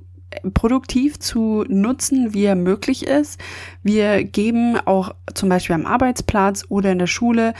produktiv 0.53 1.19
zu 1.19 1.63
nutzen, 1.67 2.33
wie 2.33 2.43
er 2.43 2.55
möglich 2.55 3.05
ist. 3.07 3.39
Wir 3.83 4.23
geben 4.23 4.77
auch 4.85 5.15
zum 5.33 5.49
Beispiel 5.49 5.75
am 5.75 5.85
Arbeitsplatz 5.85 6.65
oder 6.69 6.91
in 6.91 6.99
der 6.99 7.07
Schule 7.07 7.53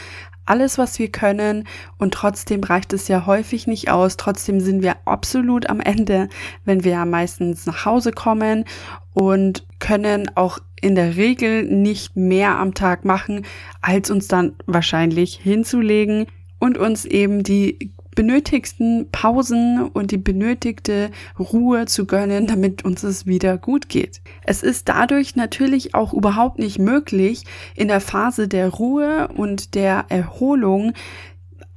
alles, 0.48 0.78
was 0.78 0.98
wir 1.00 1.12
können 1.12 1.68
und 1.98 2.14
trotzdem 2.14 2.64
reicht 2.64 2.94
es 2.94 3.08
ja 3.08 3.26
häufig 3.26 3.68
nicht 3.68 3.90
aus. 3.90 4.18
Trotzdem 4.18 4.60
sind 4.60 4.82
wir 4.82 4.96
absolut 5.06 5.70
am 5.70 5.80
Ende, 5.80 6.30
wenn 6.66 6.84
wir 6.84 6.92
ja 6.94 7.06
meistens 7.06 7.66
nach 7.66 7.86
Hause 7.86 8.12
kommen 8.12 8.66
und 9.14 9.66
können 9.80 10.32
auch 10.36 10.60
in 10.82 10.96
der 10.96 11.16
Regel 11.16 11.64
nicht 11.64 12.16
mehr 12.16 12.58
am 12.58 12.74
Tag 12.74 13.04
machen, 13.04 13.46
als 13.82 14.12
uns 14.12 14.28
dann 14.28 14.56
wahrscheinlich 14.66 15.36
hinzulegen 15.36 16.28
und 16.60 16.78
uns 16.78 17.06
eben 17.06 17.44
die 17.44 17.94
benötigsten 18.18 19.10
Pausen 19.12 19.80
und 19.94 20.10
die 20.10 20.18
benötigte 20.18 21.12
Ruhe 21.38 21.86
zu 21.86 22.08
gönnen, 22.08 22.48
damit 22.48 22.84
uns 22.84 23.04
es 23.04 23.28
wieder 23.28 23.60
gut 23.60 23.90
geht. 23.90 24.22
Es 24.44 24.64
ist 24.64 24.90
dadurch 24.90 25.36
natürlich 25.36 25.94
auch 25.94 26.14
überhaupt 26.14 26.58
nicht 26.58 26.80
möglich, 26.80 27.44
in 27.76 27.88
der 27.88 28.02
Phase 28.02 28.48
der 28.48 28.70
Ruhe 28.70 29.28
und 29.28 29.76
der 29.76 30.06
Erholung 30.10 30.94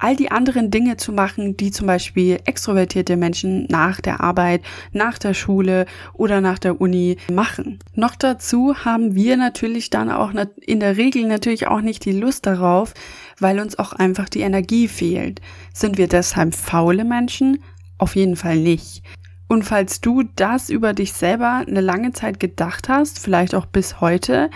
all 0.00 0.16
die 0.16 0.30
anderen 0.30 0.70
Dinge 0.70 0.96
zu 0.96 1.12
machen, 1.12 1.58
die 1.58 1.70
zum 1.70 1.86
Beispiel 1.86 2.38
extrovertierte 2.46 3.16
Menschen 3.16 3.66
nach 3.68 4.00
der 4.00 4.20
Arbeit, 4.20 4.62
nach 4.92 5.18
der 5.18 5.34
Schule 5.34 5.84
oder 6.14 6.40
nach 6.40 6.58
der 6.58 6.80
Uni 6.80 7.18
machen. 7.30 7.78
Noch 7.94 8.16
dazu 8.16 8.74
haben 8.76 9.14
wir 9.14 9.36
natürlich 9.36 9.90
dann 9.90 10.10
auch 10.10 10.32
in 10.60 10.80
der 10.80 10.96
Regel 10.96 11.26
natürlich 11.26 11.66
auch 11.66 11.82
nicht 11.82 12.04
die 12.06 12.18
Lust 12.18 12.46
darauf, 12.46 12.94
weil 13.40 13.58
uns 13.60 13.78
auch 13.78 13.92
einfach 13.92 14.28
die 14.28 14.40
Energie 14.40 14.88
fehlt. 14.88 15.40
Sind 15.72 15.98
wir 15.98 16.08
deshalb 16.08 16.54
faule 16.54 17.04
Menschen? 17.04 17.62
Auf 17.98 18.16
jeden 18.16 18.36
Fall 18.36 18.56
nicht. 18.56 19.02
Und 19.48 19.64
falls 19.64 20.00
du 20.00 20.22
das 20.36 20.70
über 20.70 20.92
dich 20.92 21.12
selber 21.12 21.64
eine 21.66 21.80
lange 21.80 22.12
Zeit 22.12 22.38
gedacht 22.38 22.88
hast, 22.88 23.18
vielleicht 23.18 23.54
auch 23.54 23.66
bis 23.66 24.00
heute, 24.00 24.48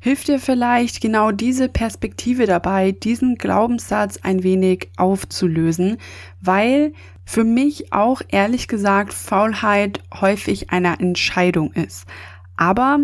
hilft 0.00 0.28
dir 0.28 0.38
vielleicht 0.38 1.00
genau 1.00 1.30
diese 1.30 1.70
Perspektive 1.70 2.44
dabei, 2.44 2.92
diesen 2.92 3.36
Glaubenssatz 3.36 4.18
ein 4.22 4.42
wenig 4.42 4.90
aufzulösen, 4.98 5.96
weil 6.42 6.92
für 7.24 7.44
mich 7.44 7.90
auch 7.94 8.20
ehrlich 8.28 8.68
gesagt 8.68 9.14
Faulheit 9.14 10.00
häufig 10.12 10.68
eine 10.68 11.00
Entscheidung 11.00 11.72
ist. 11.72 12.06
Aber 12.58 12.98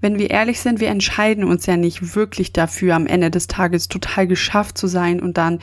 wenn 0.00 0.18
wir 0.18 0.30
ehrlich 0.30 0.60
sind, 0.60 0.80
wir 0.80 0.88
entscheiden 0.88 1.44
uns 1.44 1.66
ja 1.66 1.76
nicht 1.76 2.14
wirklich 2.14 2.52
dafür, 2.52 2.94
am 2.94 3.06
Ende 3.06 3.30
des 3.30 3.46
Tages 3.46 3.88
total 3.88 4.26
geschafft 4.26 4.78
zu 4.78 4.86
sein 4.86 5.20
und 5.20 5.38
dann 5.38 5.58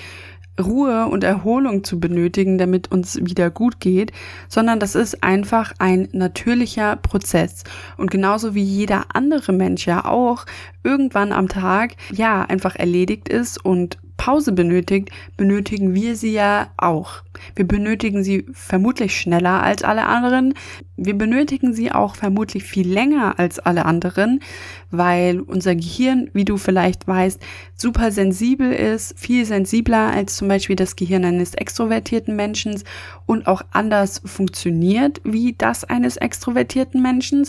Ruhe 0.59 1.07
und 1.07 1.23
Erholung 1.23 1.83
zu 1.83 1.99
benötigen, 1.99 2.57
damit 2.57 2.91
uns 2.91 3.17
wieder 3.21 3.49
gut 3.49 3.79
geht, 3.79 4.13
sondern 4.47 4.79
das 4.79 4.95
ist 4.95 5.21
einfach 5.23 5.73
ein 5.79 6.07
natürlicher 6.13 6.95
Prozess. 6.95 7.63
Und 7.97 8.09
genauso 8.09 8.55
wie 8.55 8.63
jeder 8.63 9.05
andere 9.13 9.51
Mensch 9.51 9.85
ja 9.85 10.05
auch 10.05 10.45
irgendwann 10.83 11.33
am 11.33 11.49
Tag 11.49 11.95
ja 12.11 12.43
einfach 12.43 12.75
erledigt 12.75 13.27
ist 13.27 13.63
und 13.63 13.97
Pause 14.25 14.53
benötigt, 14.53 15.11
benötigen 15.37 15.93
wir 15.93 16.15
sie 16.15 16.31
ja 16.31 16.71
auch. 16.77 17.21
Wir 17.55 17.67
benötigen 17.67 18.23
sie 18.23 18.47
vermutlich 18.53 19.15
schneller 19.15 19.61
als 19.61 19.83
alle 19.83 20.07
anderen. 20.07 20.55
Wir 20.97 21.15
benötigen 21.15 21.75
sie 21.75 21.91
auch 21.91 22.15
vermutlich 22.15 22.63
viel 22.63 22.91
länger 22.91 23.37
als 23.37 23.59
alle 23.59 23.85
anderen, 23.85 24.39
weil 24.89 25.41
unser 25.41 25.75
Gehirn, 25.75 26.31
wie 26.33 26.43
du 26.43 26.57
vielleicht 26.57 27.07
weißt, 27.07 27.39
super 27.75 28.11
sensibel 28.11 28.71
ist, 28.71 29.13
viel 29.15 29.45
sensibler 29.45 30.11
als 30.11 30.37
zum 30.37 30.47
Beispiel 30.47 30.75
das 30.75 30.95
Gehirn 30.95 31.23
eines 31.23 31.53
extrovertierten 31.53 32.35
Menschen 32.35 32.81
und 33.25 33.47
auch 33.47 33.61
anders 33.71 34.21
funktioniert 34.23 35.21
wie 35.23 35.53
das 35.57 35.83
eines 35.83 36.17
extrovertierten 36.17 37.01
Menschen, 37.01 37.47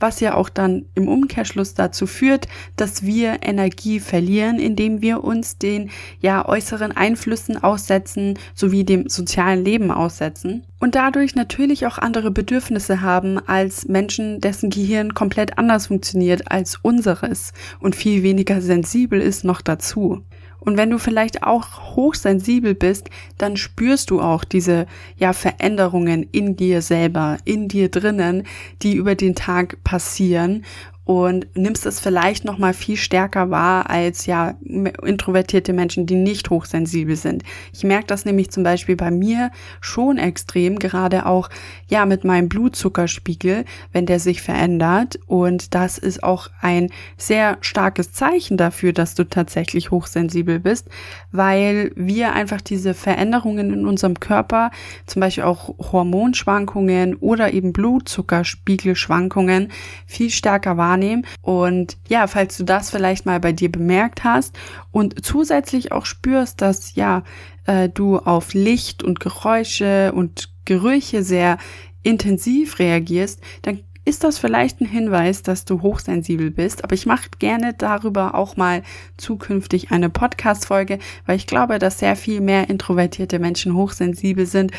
was 0.00 0.20
ja 0.20 0.34
auch 0.34 0.48
dann 0.48 0.86
im 0.94 1.08
Umkehrschluss 1.08 1.74
dazu 1.74 2.06
führt, 2.06 2.48
dass 2.76 3.04
wir 3.04 3.38
Energie 3.42 4.00
verlieren, 4.00 4.58
indem 4.58 5.02
wir 5.02 5.24
uns 5.24 5.58
den 5.58 5.90
ja 6.20 6.46
äußeren 6.46 6.92
Einflüssen 6.92 7.62
aussetzen 7.62 8.38
sowie 8.54 8.84
dem 8.84 9.08
sozialen 9.08 9.64
Leben 9.64 9.90
aussetzen 9.90 10.64
und 10.82 10.96
dadurch 10.96 11.36
natürlich 11.36 11.86
auch 11.86 11.98
andere 11.98 12.32
Bedürfnisse 12.32 13.02
haben 13.02 13.38
als 13.38 13.86
Menschen, 13.86 14.40
dessen 14.40 14.68
Gehirn 14.68 15.14
komplett 15.14 15.56
anders 15.56 15.86
funktioniert 15.86 16.50
als 16.50 16.76
unseres 16.82 17.52
und 17.78 17.94
viel 17.94 18.24
weniger 18.24 18.60
sensibel 18.60 19.20
ist 19.20 19.44
noch 19.44 19.60
dazu. 19.60 20.24
Und 20.64 20.76
wenn 20.76 20.90
du 20.90 20.98
vielleicht 20.98 21.42
auch 21.42 21.96
hochsensibel 21.96 22.74
bist, 22.74 23.10
dann 23.36 23.56
spürst 23.56 24.10
du 24.10 24.20
auch 24.20 24.44
diese 24.44 24.86
ja 25.16 25.32
Veränderungen 25.32 26.28
in 26.30 26.56
dir 26.56 26.82
selber, 26.82 27.38
in 27.44 27.66
dir 27.66 27.90
drinnen, 27.90 28.44
die 28.82 28.94
über 28.94 29.16
den 29.16 29.34
Tag 29.34 29.82
passieren 29.82 30.64
und 31.04 31.48
nimmst 31.56 31.84
es 31.84 31.98
vielleicht 31.98 32.44
noch 32.44 32.58
mal 32.58 32.74
viel 32.74 32.96
stärker 32.96 33.50
wahr 33.50 33.90
als 33.90 34.26
ja 34.26 34.54
introvertierte 34.62 35.72
Menschen, 35.72 36.06
die 36.06 36.14
nicht 36.14 36.48
hochsensibel 36.48 37.16
sind. 37.16 37.42
Ich 37.72 37.82
merke 37.82 38.06
das 38.06 38.24
nämlich 38.24 38.52
zum 38.52 38.62
Beispiel 38.62 38.94
bei 38.94 39.10
mir 39.10 39.50
schon 39.80 40.18
extrem, 40.18 40.78
gerade 40.78 41.26
auch 41.26 41.50
ja 41.88 42.06
mit 42.06 42.22
meinem 42.22 42.48
Blutzuckerspiegel, 42.48 43.64
wenn 43.92 44.06
der 44.06 44.20
sich 44.20 44.42
verändert 44.42 45.18
und 45.26 45.74
das 45.74 45.98
ist 45.98 46.22
auch 46.22 46.48
ein 46.60 46.90
sehr 47.16 47.58
starkes 47.62 48.12
Zeichen 48.12 48.56
dafür, 48.56 48.92
dass 48.92 49.16
du 49.16 49.24
tatsächlich 49.24 49.90
hochsensibel 49.90 50.60
bist, 50.60 50.88
weil 51.32 51.90
wir 51.96 52.32
einfach 52.32 52.60
diese 52.60 52.94
Veränderungen 52.94 53.72
in 53.72 53.86
unserem 53.86 54.20
Körper, 54.20 54.70
zum 55.06 55.18
Beispiel 55.18 55.42
auch 55.44 55.74
Hormonschwankungen 55.78 57.16
oder 57.16 57.52
eben 57.52 57.72
Blutzuckerspiegelschwankungen 57.72 59.72
viel 60.06 60.30
stärker 60.30 60.76
wahrnehmen 60.76 60.91
wahrnehmen. 60.92 61.26
Und 61.40 61.96
ja, 62.08 62.26
falls 62.26 62.56
du 62.56 62.64
das 62.64 62.90
vielleicht 62.90 63.26
mal 63.26 63.40
bei 63.40 63.52
dir 63.52 63.70
bemerkt 63.70 64.24
hast 64.24 64.56
und 64.90 65.24
zusätzlich 65.24 65.92
auch 65.92 66.06
spürst, 66.06 66.60
dass 66.60 66.94
ja, 66.94 67.22
äh, 67.66 67.88
du 67.88 68.18
auf 68.18 68.54
Licht 68.54 69.02
und 69.02 69.20
Geräusche 69.20 70.12
und 70.14 70.50
Gerüche 70.64 71.22
sehr 71.22 71.58
intensiv 72.02 72.78
reagierst, 72.78 73.40
dann 73.62 73.80
ist 74.04 74.24
das 74.24 74.36
vielleicht 74.36 74.80
ein 74.80 74.86
Hinweis, 74.86 75.42
dass 75.42 75.64
du 75.64 75.80
hochsensibel 75.80 76.50
bist. 76.50 76.82
Aber 76.82 76.94
ich 76.94 77.06
mache 77.06 77.28
gerne 77.38 77.72
darüber 77.72 78.34
auch 78.34 78.56
mal 78.56 78.82
zukünftig 79.16 79.92
eine 79.92 80.10
Podcast-Folge, 80.10 80.98
weil 81.24 81.36
ich 81.36 81.46
glaube, 81.46 81.78
dass 81.78 82.00
sehr 82.00 82.16
viel 82.16 82.40
mehr 82.40 82.68
introvertierte 82.68 83.38
Menschen 83.38 83.74
hochsensibel 83.74 84.46
sind, 84.46 84.72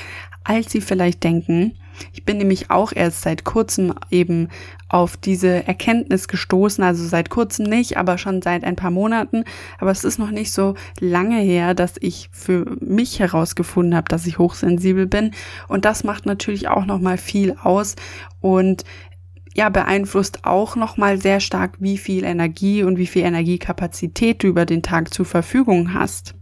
als 0.43 0.74
sie 0.74 0.82
vielleicht 0.82 1.24
denken. 1.24 1.77
Ich 2.14 2.26
bin 2.26 2.38
nämlich 2.38 2.72
auch 2.72 2.92
erst 2.94 3.22
seit 3.22 3.44
kurzem 3.44 3.94
eben 4.10 4.50
auf 4.90 5.18
diese 5.18 5.66
Erkenntnis 5.68 6.28
gestoßen, 6.28 6.84
also 6.84 7.06
seit 7.06 7.30
kurzem 7.30 7.66
nicht, 7.66 7.98
aber 7.98 8.18
schon 8.18 8.42
seit 8.42 8.64
ein 8.64 8.76
paar 8.76 8.92
Monaten. 8.92 9.44
Aber 9.80 9.92
es 9.92 10.04
ist 10.04 10.20
noch 10.20 10.32
nicht 10.32 10.52
so 10.52 10.76
lange 11.00 11.40
her, 11.40 11.74
dass 11.74 11.94
ich 12.00 12.30
für 12.32 12.66
mich 12.80 13.20
herausgefunden 13.20 13.96
habe, 13.96 14.08
dass 14.08 14.28
ich 14.28 14.38
hochsensibel 14.38 15.08
bin. 15.08 15.32
Und 15.68 15.86
das 15.86 16.04
macht 16.04 16.26
natürlich 16.26 16.68
auch 16.68 16.86
noch 16.86 17.00
mal 17.00 17.18
viel 17.18 17.56
aus 17.62 17.96
und 18.40 18.84
ja, 19.56 19.70
beeinflusst 19.70 20.46
auch 20.46 20.76
nochmal 20.76 21.22
sehr 21.22 21.40
stark, 21.40 21.76
wie 21.80 21.98
viel 21.98 22.24
Energie 22.24 22.84
und 22.84 22.98
wie 22.98 23.08
viel 23.08 23.24
Energiekapazität 23.24 24.44
du 24.44 24.48
über 24.48 24.66
den 24.66 24.82
Tag 24.82 25.14
zur 25.14 25.26
Verfügung 25.26 25.94
hast. 25.94 26.34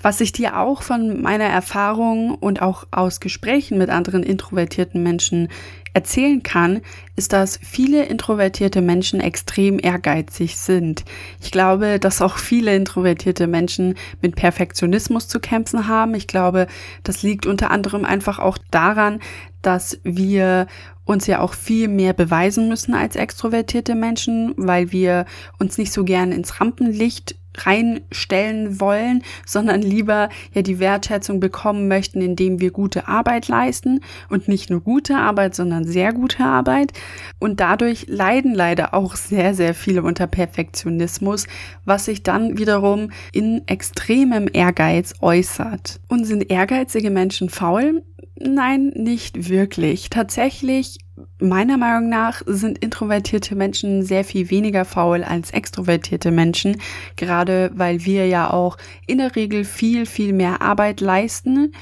Was 0.00 0.20
ich 0.20 0.32
dir 0.32 0.58
auch 0.58 0.82
von 0.82 1.20
meiner 1.22 1.44
Erfahrung 1.44 2.34
und 2.34 2.62
auch 2.62 2.86
aus 2.90 3.20
Gesprächen 3.20 3.78
mit 3.78 3.90
anderen 3.90 4.22
introvertierten 4.22 5.02
Menschen 5.02 5.48
erzählen 5.96 6.42
kann, 6.42 6.82
ist, 7.16 7.32
dass 7.32 7.58
viele 7.62 8.04
introvertierte 8.04 8.82
Menschen 8.82 9.18
extrem 9.18 9.78
ehrgeizig 9.82 10.58
sind. 10.58 11.06
Ich 11.40 11.50
glaube, 11.50 11.98
dass 11.98 12.20
auch 12.20 12.36
viele 12.36 12.76
introvertierte 12.76 13.46
Menschen 13.46 13.94
mit 14.20 14.36
Perfektionismus 14.36 15.26
zu 15.26 15.40
kämpfen 15.40 15.88
haben. 15.88 16.14
Ich 16.14 16.26
glaube, 16.26 16.66
das 17.02 17.22
liegt 17.22 17.46
unter 17.46 17.70
anderem 17.70 18.04
einfach 18.04 18.38
auch 18.38 18.58
daran, 18.70 19.20
dass 19.62 19.98
wir 20.04 20.66
uns 21.06 21.26
ja 21.26 21.40
auch 21.40 21.54
viel 21.54 21.88
mehr 21.88 22.12
beweisen 22.12 22.68
müssen 22.68 22.92
als 22.92 23.16
extrovertierte 23.16 23.94
Menschen, 23.94 24.52
weil 24.58 24.92
wir 24.92 25.24
uns 25.58 25.78
nicht 25.78 25.92
so 25.92 26.04
gern 26.04 26.30
ins 26.30 26.60
Rampenlicht 26.60 27.36
reinstellen 27.64 28.80
wollen, 28.80 29.22
sondern 29.46 29.82
lieber 29.82 30.28
ja 30.52 30.62
die 30.62 30.78
Wertschätzung 30.78 31.40
bekommen 31.40 31.88
möchten, 31.88 32.20
indem 32.20 32.60
wir 32.60 32.70
gute 32.70 33.08
Arbeit 33.08 33.48
leisten 33.48 34.00
und 34.28 34.48
nicht 34.48 34.70
nur 34.70 34.80
gute 34.80 35.16
Arbeit, 35.16 35.54
sondern 35.54 35.84
sehr 35.84 36.12
gute 36.12 36.44
Arbeit. 36.44 36.92
Und 37.38 37.60
dadurch 37.60 38.06
leiden 38.08 38.54
leider 38.54 38.94
auch 38.94 39.16
sehr, 39.16 39.54
sehr 39.54 39.74
viele 39.74 40.02
unter 40.02 40.26
Perfektionismus, 40.26 41.46
was 41.84 42.06
sich 42.06 42.22
dann 42.22 42.58
wiederum 42.58 43.10
in 43.32 43.62
extremem 43.66 44.48
Ehrgeiz 44.52 45.14
äußert. 45.20 46.00
Und 46.08 46.24
sind 46.24 46.50
ehrgeizige 46.50 47.10
Menschen 47.10 47.48
faul? 47.48 48.02
Nein, 48.38 48.92
nicht 48.94 49.48
wirklich. 49.48 50.10
Tatsächlich 50.10 50.98
meiner 51.40 51.76
Meinung 51.76 52.08
nach 52.08 52.42
sind 52.46 52.78
introvertierte 52.78 53.54
Menschen 53.54 54.02
sehr 54.02 54.24
viel 54.24 54.50
weniger 54.50 54.84
faul 54.84 55.24
als 55.24 55.50
extrovertierte 55.50 56.30
Menschen, 56.30 56.80
gerade 57.16 57.70
weil 57.74 58.04
wir 58.04 58.26
ja 58.26 58.50
auch 58.50 58.76
in 59.06 59.18
der 59.18 59.36
Regel 59.36 59.64
viel, 59.64 60.06
viel 60.06 60.32
mehr 60.32 60.62
Arbeit 60.62 61.00
leisten 61.00 61.72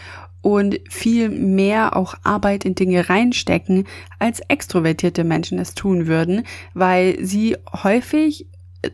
und 0.40 0.78
viel 0.90 1.30
mehr 1.30 1.96
auch 1.96 2.14
Arbeit 2.22 2.64
in 2.64 2.74
Dinge 2.74 3.08
reinstecken, 3.08 3.86
als 4.18 4.40
extrovertierte 4.48 5.24
Menschen 5.24 5.58
es 5.58 5.74
tun 5.74 6.06
würden, 6.06 6.44
weil 6.74 7.16
sie 7.24 7.56
häufig 7.82 8.46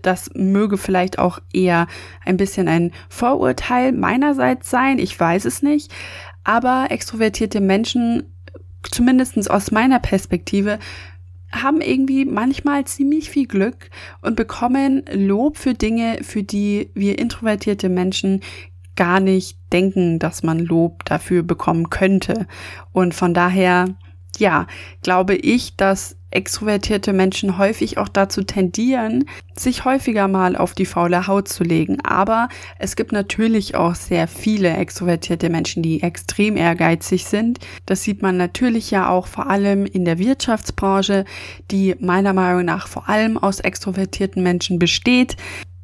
das 0.02 0.30
möge 0.34 0.78
vielleicht 0.78 1.18
auch 1.18 1.40
eher 1.52 1.88
ein 2.24 2.36
bisschen 2.36 2.68
ein 2.68 2.92
Vorurteil 3.08 3.90
meinerseits 3.90 4.70
sein, 4.70 5.00
ich 5.00 5.18
weiß 5.18 5.44
es 5.44 5.62
nicht, 5.62 5.92
aber 6.44 6.86
extrovertierte 6.90 7.60
Menschen 7.60 8.32
zumindestens 8.82 9.48
aus 9.48 9.70
meiner 9.70 9.98
Perspektive, 9.98 10.78
haben 11.52 11.80
irgendwie 11.80 12.24
manchmal 12.24 12.84
ziemlich 12.84 13.28
viel 13.28 13.46
Glück 13.46 13.90
und 14.22 14.36
bekommen 14.36 15.04
Lob 15.12 15.56
für 15.56 15.74
Dinge, 15.74 16.18
für 16.22 16.42
die 16.42 16.90
wir 16.94 17.18
introvertierte 17.18 17.88
Menschen 17.88 18.40
gar 18.94 19.18
nicht 19.18 19.58
denken, 19.72 20.18
dass 20.18 20.42
man 20.42 20.58
Lob 20.58 21.04
dafür 21.06 21.42
bekommen 21.42 21.90
könnte. 21.90 22.46
Und 22.92 23.14
von 23.14 23.34
daher, 23.34 23.86
ja, 24.36 24.66
glaube 25.02 25.34
ich, 25.34 25.76
dass 25.76 26.16
extrovertierte 26.30 27.12
Menschen 27.12 27.58
häufig 27.58 27.98
auch 27.98 28.08
dazu 28.08 28.42
tendieren, 28.42 29.24
sich 29.56 29.84
häufiger 29.84 30.28
mal 30.28 30.56
auf 30.56 30.74
die 30.74 30.86
faule 30.86 31.26
Haut 31.26 31.48
zu 31.48 31.64
legen. 31.64 32.00
Aber 32.02 32.48
es 32.78 32.96
gibt 32.96 33.12
natürlich 33.12 33.74
auch 33.74 33.94
sehr 33.94 34.28
viele 34.28 34.70
extrovertierte 34.70 35.50
Menschen, 35.50 35.82
die 35.82 36.02
extrem 36.02 36.56
ehrgeizig 36.56 37.24
sind. 37.24 37.58
Das 37.86 38.02
sieht 38.02 38.22
man 38.22 38.36
natürlich 38.36 38.90
ja 38.90 39.08
auch 39.08 39.26
vor 39.26 39.50
allem 39.50 39.86
in 39.86 40.04
der 40.04 40.18
Wirtschaftsbranche, 40.18 41.24
die 41.70 41.96
meiner 41.98 42.32
Meinung 42.32 42.64
nach 42.64 42.86
vor 42.86 43.08
allem 43.08 43.36
aus 43.36 43.60
extrovertierten 43.60 44.42
Menschen 44.42 44.78
besteht. 44.78 45.36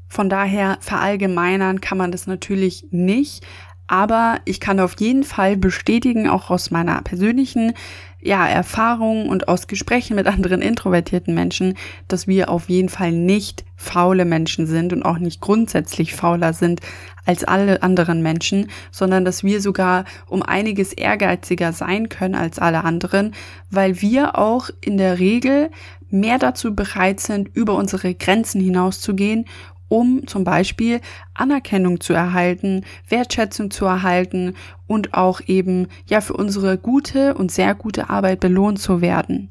Von 0.08 0.30
daher 0.30 0.78
verallgemeinern 0.80 1.80
kann 1.80 1.98
man 1.98 2.12
das 2.12 2.26
natürlich 2.26 2.86
nicht. 2.90 3.44
Aber 3.88 4.40
ich 4.44 4.60
kann 4.60 4.80
auf 4.80 4.98
jeden 4.98 5.22
Fall 5.22 5.56
bestätigen, 5.56 6.28
auch 6.28 6.50
aus 6.50 6.70
meiner 6.70 7.00
persönlichen 7.02 7.72
ja, 8.26 8.46
Erfahrungen 8.46 9.28
und 9.28 9.48
aus 9.48 9.68
Gesprächen 9.68 10.16
mit 10.16 10.26
anderen 10.26 10.60
introvertierten 10.60 11.32
Menschen, 11.32 11.74
dass 12.08 12.26
wir 12.26 12.50
auf 12.50 12.68
jeden 12.68 12.88
Fall 12.88 13.12
nicht 13.12 13.64
faule 13.76 14.24
Menschen 14.24 14.66
sind 14.66 14.92
und 14.92 15.04
auch 15.04 15.18
nicht 15.18 15.40
grundsätzlich 15.40 16.14
fauler 16.14 16.52
sind 16.52 16.80
als 17.24 17.44
alle 17.44 17.82
anderen 17.82 18.22
Menschen, 18.22 18.68
sondern 18.90 19.24
dass 19.24 19.44
wir 19.44 19.60
sogar 19.60 20.04
um 20.26 20.42
einiges 20.42 20.92
ehrgeiziger 20.92 21.72
sein 21.72 22.08
können 22.08 22.34
als 22.34 22.58
alle 22.58 22.84
anderen, 22.84 23.34
weil 23.70 24.00
wir 24.00 24.38
auch 24.38 24.70
in 24.80 24.96
der 24.96 25.18
Regel 25.18 25.70
mehr 26.10 26.38
dazu 26.38 26.74
bereit 26.74 27.20
sind, 27.20 27.48
über 27.54 27.74
unsere 27.74 28.14
Grenzen 28.14 28.60
hinauszugehen 28.60 29.46
um 29.88 30.26
zum 30.26 30.44
Beispiel 30.44 31.00
Anerkennung 31.38 32.00
zu 32.00 32.12
erhalten, 32.12 32.84
Wertschätzung 33.08 33.70
zu 33.70 33.84
erhalten 33.84 34.54
und 34.86 35.14
auch 35.14 35.40
eben 35.46 35.88
ja 36.06 36.20
für 36.20 36.34
unsere 36.34 36.78
gute 36.78 37.34
und 37.34 37.50
sehr 37.50 37.74
gute 37.74 38.08
Arbeit 38.08 38.40
belohnt 38.40 38.78
zu 38.78 39.00
werden. 39.00 39.50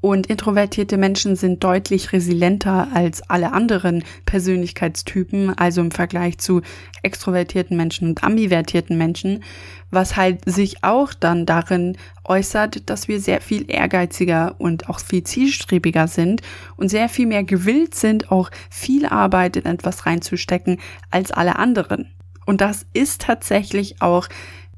Und 0.00 0.26
introvertierte 0.26 0.98
Menschen 0.98 1.34
sind 1.34 1.64
deutlich 1.64 2.12
resilienter 2.12 2.88
als 2.92 3.22
alle 3.30 3.52
anderen 3.52 4.04
Persönlichkeitstypen, 4.26 5.56
also 5.56 5.80
im 5.80 5.90
Vergleich 5.90 6.36
zu 6.36 6.60
extrovertierten 7.02 7.74
Menschen 7.76 8.08
und 8.08 8.22
ambivertierten 8.22 8.98
Menschen, 8.98 9.42
was 9.90 10.16
halt 10.16 10.44
sich 10.44 10.84
auch 10.84 11.14
dann 11.14 11.46
darin 11.46 11.96
äußert, 12.24 12.90
dass 12.90 13.08
wir 13.08 13.20
sehr 13.20 13.40
viel 13.40 13.70
ehrgeiziger 13.70 14.56
und 14.58 14.90
auch 14.90 15.00
viel 15.00 15.24
zielstrebiger 15.24 16.08
sind 16.08 16.42
und 16.76 16.88
sehr 16.88 17.08
viel 17.08 17.26
mehr 17.26 17.44
gewillt 17.44 17.94
sind, 17.94 18.30
auch 18.30 18.50
viel 18.68 19.06
Arbeit 19.06 19.56
in 19.56 19.64
etwas 19.64 20.04
reinzustecken 20.04 20.80
als 21.10 21.23
alle 21.30 21.56
anderen. 21.56 22.10
Und 22.46 22.60
das 22.60 22.86
ist 22.92 23.22
tatsächlich 23.22 24.00
auch 24.00 24.28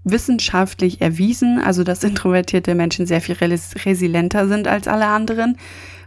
wissenschaftlich 0.05 1.01
erwiesen, 1.01 1.61
also 1.61 1.83
dass 1.83 2.05
introvertierte 2.05 2.75
Menschen 2.75 3.07
sehr 3.07 3.21
viel 3.21 3.35
resilienter 3.37 4.47
sind 4.47 4.69
als 4.69 4.87
alle 4.87 5.07
anderen, 5.07 5.59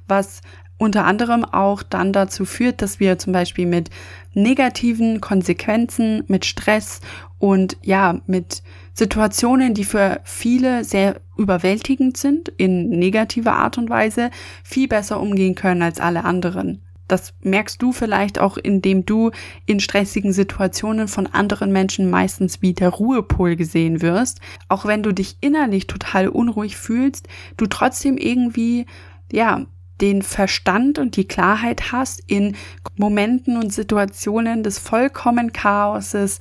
was 0.08 0.42
unter 0.78 1.06
anderem 1.06 1.44
auch 1.44 1.84
dann 1.84 2.14
dazu 2.14 2.46
führt, 2.46 2.82
dass 2.82 3.02
wir 3.02 3.20
zum 3.20 3.34
Beispiel 3.34 3.66
mit 3.66 3.90
negativen 4.34 5.20
Konsequenzen, 5.20 6.24
mit 6.28 6.46
Stress 6.46 7.02
und 7.38 7.78
ja, 7.82 8.22
mit 8.26 8.64
Situationen, 8.94 9.74
die 9.74 9.84
für 9.84 10.22
viele 10.24 10.86
sehr 10.86 11.20
überwältigend 11.38 12.16
sind, 12.16 12.48
in 12.48 12.90
negativer 12.90 13.54
Art 13.54 13.78
und 13.78 13.90
Weise, 13.90 14.32
viel 14.64 14.88
besser 14.88 15.20
umgehen 15.20 15.56
können 15.56 15.82
als 15.82 16.00
alle 16.00 16.24
anderen. 16.24 16.82
Das 17.10 17.34
merkst 17.42 17.82
du 17.82 17.92
vielleicht 17.92 18.40
auch, 18.40 18.58
indem 18.58 19.06
du 19.06 19.32
in 19.66 19.80
stressigen 19.80 20.32
Situationen 20.32 21.08
von 21.08 21.28
anderen 21.28 21.72
Menschen 21.72 22.10
meistens 22.10 22.62
wie 22.62 22.74
der 22.74 22.90
Ruhepol 22.90 23.56
gesehen 23.56 24.02
wirst. 24.02 24.40
Auch 24.70 24.86
wenn 24.86 25.04
du 25.04 25.12
dich 25.12 25.38
innerlich 25.42 25.88
total 25.88 26.30
unruhig 26.30 26.78
fühlst, 26.78 27.28
du 27.58 27.66
trotzdem 27.66 28.18
irgendwie, 28.18 28.86
ja, 29.32 29.66
den 30.02 30.22
Verstand 30.22 30.98
und 31.00 31.18
die 31.18 31.28
Klarheit 31.28 31.92
hast, 31.92 32.22
in 32.28 32.56
Momenten 32.96 33.58
und 33.58 33.74
Situationen 33.74 34.64
des 34.64 34.80
vollkommen 34.80 35.52
Chaoses 35.52 36.40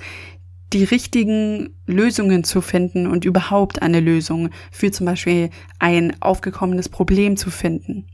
die 0.72 0.85
richtigen 0.85 1.74
Lösungen 1.87 2.44
zu 2.44 2.61
finden 2.61 3.07
und 3.07 3.24
überhaupt 3.24 3.81
eine 3.81 4.00
Lösung 4.00 4.50
für 4.70 4.90
zum 4.90 5.07
Beispiel 5.07 5.50
ein 5.78 6.14
aufgekommenes 6.20 6.90
Problem 6.90 7.37
zu 7.38 7.50
finden. 7.50 8.07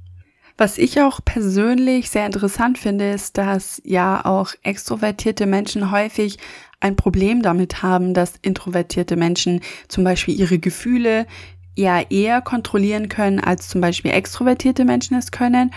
Was 0.56 0.78
ich 0.78 1.00
auch 1.00 1.20
persönlich 1.24 2.10
sehr 2.10 2.26
interessant 2.26 2.78
finde, 2.78 3.10
ist, 3.10 3.38
dass 3.38 3.82
ja 3.84 4.24
auch 4.24 4.52
extrovertierte 4.62 5.46
Menschen 5.46 5.90
häufig 5.90 6.38
ein 6.78 6.94
Problem 6.94 7.42
damit 7.42 7.82
haben, 7.82 8.14
dass 8.14 8.34
introvertierte 8.40 9.16
Menschen 9.16 9.62
zum 9.88 10.04
Beispiel 10.04 10.38
ihre 10.38 10.58
Gefühle 10.58 11.26
ja 11.74 12.00
eher 12.08 12.40
kontrollieren 12.40 13.08
können, 13.08 13.40
als 13.40 13.68
zum 13.68 13.80
Beispiel 13.80 14.12
extrovertierte 14.12 14.84
Menschen 14.84 15.16
es 15.16 15.32
können 15.32 15.72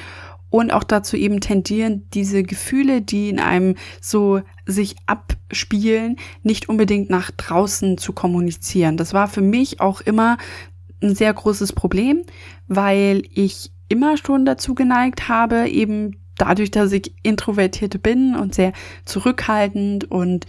und 0.50 0.72
auch 0.72 0.84
dazu 0.84 1.18
eben 1.18 1.42
tendieren, 1.42 2.08
diese 2.14 2.44
Gefühle, 2.44 3.02
die 3.02 3.30
in 3.30 3.40
einem 3.40 3.76
so 4.00 4.42
sich 4.68 4.96
abspielen, 5.08 6.18
nicht 6.44 6.70
unbedingt 6.70 7.10
nach 7.10 7.32
draußen 7.32 7.98
zu 7.98 8.14
kommunizieren. 8.14 8.96
Das 8.96 9.14
war 9.14 9.28
für 9.28 9.42
mich 9.42 9.82
auch 9.82 10.02
immer 10.02 10.38
ein 11.02 11.16
sehr 11.16 11.34
großes 11.34 11.74
Problem, 11.74 12.22
weil 12.68 13.24
ich 13.34 13.72
immer 13.90 14.18
schon 14.18 14.46
dazu 14.46 14.76
geneigt 14.76 15.30
habe, 15.30 15.70
eben 15.70 16.18
dadurch, 16.38 16.72
dass 16.72 16.92
ich 16.92 17.14
introvertiert 17.24 18.02
bin 18.04 18.36
und 18.36 18.56
sehr 18.56 18.74
zurückhaltend 19.06 20.10
und 20.10 20.46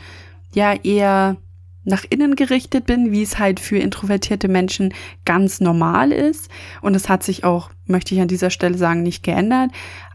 ja 0.52 0.74
eher 0.74 1.36
nach 1.84 2.04
innen 2.08 2.36
gerichtet 2.36 2.84
bin, 2.86 3.12
wie 3.12 3.22
es 3.22 3.38
halt 3.38 3.60
für 3.60 3.78
introvertierte 3.78 4.48
Menschen 4.48 4.92
ganz 5.24 5.60
normal 5.60 6.12
ist. 6.12 6.50
Und 6.82 6.94
es 6.94 7.08
hat 7.08 7.22
sich 7.22 7.44
auch, 7.44 7.70
möchte 7.86 8.14
ich 8.14 8.20
an 8.20 8.28
dieser 8.28 8.50
Stelle 8.50 8.76
sagen, 8.76 9.02
nicht 9.02 9.22
geändert. 9.22 9.70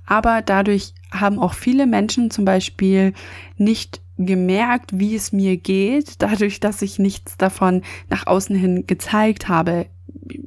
Aber 0.05 0.41
dadurch 0.41 0.93
haben 1.11 1.39
auch 1.39 1.53
viele 1.53 1.87
Menschen 1.87 2.29
zum 2.29 2.45
Beispiel 2.45 3.13
nicht 3.57 4.01
gemerkt, 4.17 4.91
wie 4.99 5.15
es 5.15 5.31
mir 5.31 5.57
geht, 5.57 6.21
dadurch, 6.21 6.59
dass 6.59 6.83
ich 6.83 6.99
nichts 6.99 7.37
davon 7.37 7.81
nach 8.09 8.27
außen 8.27 8.55
hin 8.55 8.85
gezeigt 8.85 9.47
habe 9.47 9.87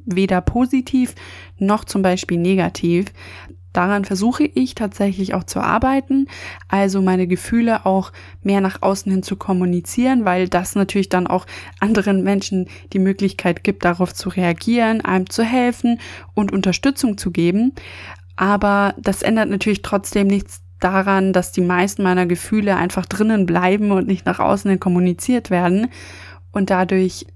weder 0.05 0.41
positiv 0.41 1.15
noch 1.57 1.85
zum 1.85 2.01
Beispiel 2.01 2.37
negativ. 2.37 3.07
Daran 3.73 4.05
versuche 4.05 4.43
ich 4.43 4.73
tatsächlich 4.73 5.35
auch 5.35 5.43
zu 5.43 5.59
arbeiten, 5.59 6.27
also 6.67 7.01
meine 7.01 7.27
Gefühle 7.27 7.85
auch 7.85 8.11
mehr 8.41 8.59
nach 8.59 8.81
außen 8.81 9.11
hin 9.11 9.21
zu 9.21 9.35
kommunizieren, 9.35 10.25
weil 10.25 10.47
das 10.47 10.73
natürlich 10.73 11.09
dann 11.09 11.27
auch 11.27 11.45
anderen 11.79 12.23
Menschen 12.23 12.69
die 12.93 12.99
Möglichkeit 12.99 13.63
gibt, 13.63 13.85
darauf 13.85 14.15
zu 14.15 14.29
reagieren, 14.29 15.01
einem 15.01 15.29
zu 15.29 15.43
helfen 15.43 15.99
und 16.33 16.51
Unterstützung 16.51 17.19
zu 17.19 17.29
geben. 17.29 17.73
Aber 18.35 18.95
das 18.97 19.21
ändert 19.21 19.49
natürlich 19.49 19.83
trotzdem 19.83 20.25
nichts 20.25 20.63
daran, 20.79 21.33
dass 21.33 21.51
die 21.51 21.61
meisten 21.61 22.01
meiner 22.01 22.25
Gefühle 22.25 22.77
einfach 22.77 23.05
drinnen 23.05 23.45
bleiben 23.45 23.91
und 23.91 24.07
nicht 24.07 24.25
nach 24.25 24.39
außen 24.39 24.71
hin 24.71 24.79
kommuniziert 24.79 25.49
werden. 25.49 25.89
Und 26.51 26.69
dadurch 26.69 27.27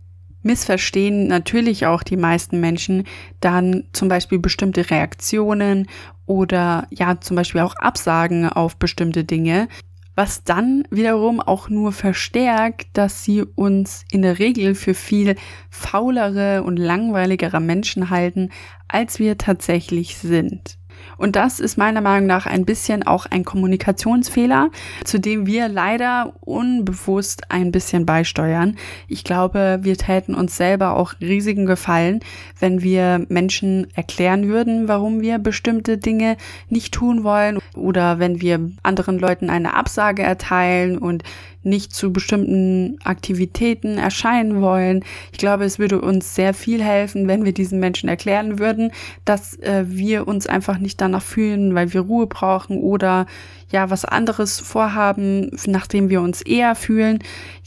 missverstehen 0.44 1.28
natürlich 1.28 1.86
auch 1.86 2.04
die 2.04 2.18
meisten 2.18 2.60
Menschen 2.60 3.06
dann 3.40 3.86
zum 3.94 4.08
Beispiel 4.08 4.40
bestimmte 4.40 4.90
Reaktionen 4.90 5.88
oder 6.26 6.88
ja 6.90 7.20
zum 7.20 7.36
Beispiel 7.36 7.62
auch 7.62 7.76
Absagen 7.76 8.48
auf 8.50 8.78
bestimmte 8.78 9.24
Dinge, 9.24 9.68
was 10.16 10.44
dann 10.44 10.84
wiederum 10.92 11.40
auch 11.40 11.70
nur 11.70 11.92
verstärkt, 11.92 12.88
dass 12.94 13.24
sie 13.24 13.44
uns 13.44 14.04
in 14.12 14.22
der 14.22 14.40
Regel 14.40 14.76
für 14.76 14.94
viel 14.94 15.36
faulere 15.70 16.64
und 16.64 16.78
langweiligere 16.78 17.60
Menschen 17.60 18.10
halten, 18.10 18.50
als 18.88 19.20
wir 19.20 19.38
tatsächlich 19.38 20.18
sind. 20.18 20.78
Und 21.18 21.36
das 21.36 21.60
ist 21.60 21.78
meiner 21.78 22.02
Meinung 22.02 22.28
nach 22.28 22.48
ein 22.48 22.66
bisschen 22.66 23.04
auch 23.04 23.28
ein 23.28 23.46
Kommunikationsfehler, 23.46 24.70
zu 25.04 25.20
dem 25.20 25.46
wir 25.46 25.68
leider 25.68 26.34
unbewusst 26.40 27.52
ein 27.52 27.72
bisschen 27.72 28.06
beisteuern. 28.06 28.76
Ich 29.08 29.24
glaube, 29.24 29.80
wir 29.82 29.98
täten 29.98 30.34
uns 30.34 30.58
selber 30.58 30.98
auch 30.98 31.14
riesigen 31.22 31.66
Gefallen, 31.66 32.22
wenn 32.60 32.82
wir 32.82 33.26
Menschen 33.30 33.88
erklären 33.96 34.48
würden, 34.48 34.88
warum 34.88 35.22
wir 35.22 35.38
bestimmte 35.38 35.98
Dinge 35.98 36.38
nicht 36.70 36.94
tun 36.94 37.24
wollen 37.24 37.60
oder 37.76 38.20
wenn 38.20 38.42
wir 38.42 38.72
anderen 38.82 39.20
Leuten 39.20 39.50
eine 39.50 39.76
Absage 39.76 40.24
erteilen 40.24 40.98
und 40.98 41.24
nicht 41.64 41.94
zu 41.94 42.12
bestimmten 42.12 42.98
Aktivitäten 43.04 43.98
erscheinen 43.98 44.62
wollen. 44.62 45.04
Ich 45.32 45.38
glaube, 45.38 45.66
es 45.66 45.80
würde 45.80 46.02
uns 46.02 46.36
sehr 46.36 46.54
viel 46.54 46.84
helfen, 46.84 47.28
wenn 47.28 47.46
wir 47.46 47.54
diesen 47.54 47.80
Menschen 47.80 48.10
erklären 48.10 48.60
würden, 48.60 48.92
dass 49.26 49.58
äh, 49.60 49.86
wir 49.88 50.28
uns 50.28 50.48
einfach 50.48 50.78
nicht 50.78 51.00
danach 51.02 51.24
fühlen, 51.24 51.76
weil 51.76 51.94
wir 51.94 52.02
Ruhe 52.02 52.28
brauchen 52.28 52.78
oder 52.78 53.26
ja 53.72 53.90
was 53.90 54.06
anderes 54.06 54.60
vorhaben, 54.60 55.52
nachdem 55.66 56.10
wir 56.10 56.22
uns 56.22 56.42
eher 56.42 56.76
fühlen. 56.76 57.20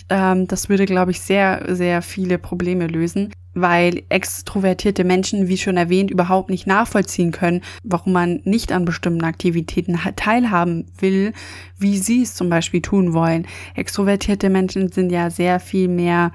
Ähm, 0.08 0.46
das 0.48 0.68
würde, 0.68 0.86
glaube 0.86 1.12
ich, 1.12 1.20
sehr, 1.20 1.64
sehr 1.68 2.02
viele 2.02 2.38
Probleme 2.38 2.86
lösen 2.86 3.30
weil 3.54 4.02
extrovertierte 4.08 5.04
Menschen, 5.04 5.48
wie 5.48 5.56
schon 5.56 5.76
erwähnt, 5.76 6.10
überhaupt 6.10 6.50
nicht 6.50 6.66
nachvollziehen 6.66 7.32
können, 7.32 7.62
warum 7.82 8.12
man 8.12 8.40
nicht 8.44 8.72
an 8.72 8.84
bestimmten 8.84 9.24
Aktivitäten 9.24 9.98
teilhaben 10.16 10.86
will, 10.98 11.32
wie 11.78 11.98
sie 11.98 12.22
es 12.22 12.34
zum 12.34 12.48
Beispiel 12.48 12.82
tun 12.82 13.12
wollen. 13.12 13.46
Extrovertierte 13.74 14.50
Menschen 14.50 14.90
sind 14.90 15.10
ja 15.10 15.30
sehr 15.30 15.60
viel 15.60 15.88
mehr 15.88 16.32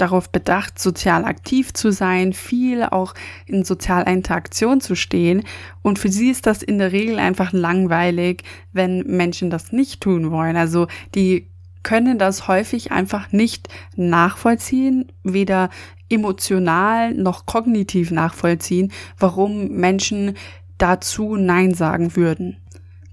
darauf 0.00 0.30
bedacht, 0.30 0.78
sozial 0.78 1.24
aktiv 1.24 1.72
zu 1.74 1.92
sein, 1.92 2.32
viel 2.32 2.84
auch 2.84 3.14
in 3.46 3.64
sozialer 3.64 4.06
Interaktion 4.06 4.80
zu 4.80 4.94
stehen. 4.94 5.42
Und 5.82 5.98
für 5.98 6.08
sie 6.08 6.30
ist 6.30 6.46
das 6.46 6.62
in 6.62 6.78
der 6.78 6.92
Regel 6.92 7.18
einfach 7.18 7.52
langweilig, 7.52 8.42
wenn 8.72 9.00
Menschen 9.06 9.50
das 9.50 9.72
nicht 9.72 10.00
tun 10.00 10.30
wollen. 10.30 10.56
Also 10.56 10.86
die 11.14 11.49
können 11.82 12.18
das 12.18 12.48
häufig 12.48 12.92
einfach 12.92 13.32
nicht 13.32 13.68
nachvollziehen, 13.96 15.10
weder 15.22 15.70
emotional 16.08 17.14
noch 17.14 17.46
kognitiv 17.46 18.10
nachvollziehen, 18.10 18.92
warum 19.18 19.68
Menschen 19.68 20.34
dazu 20.78 21.36
Nein 21.36 21.74
sagen 21.74 22.16
würden. 22.16 22.56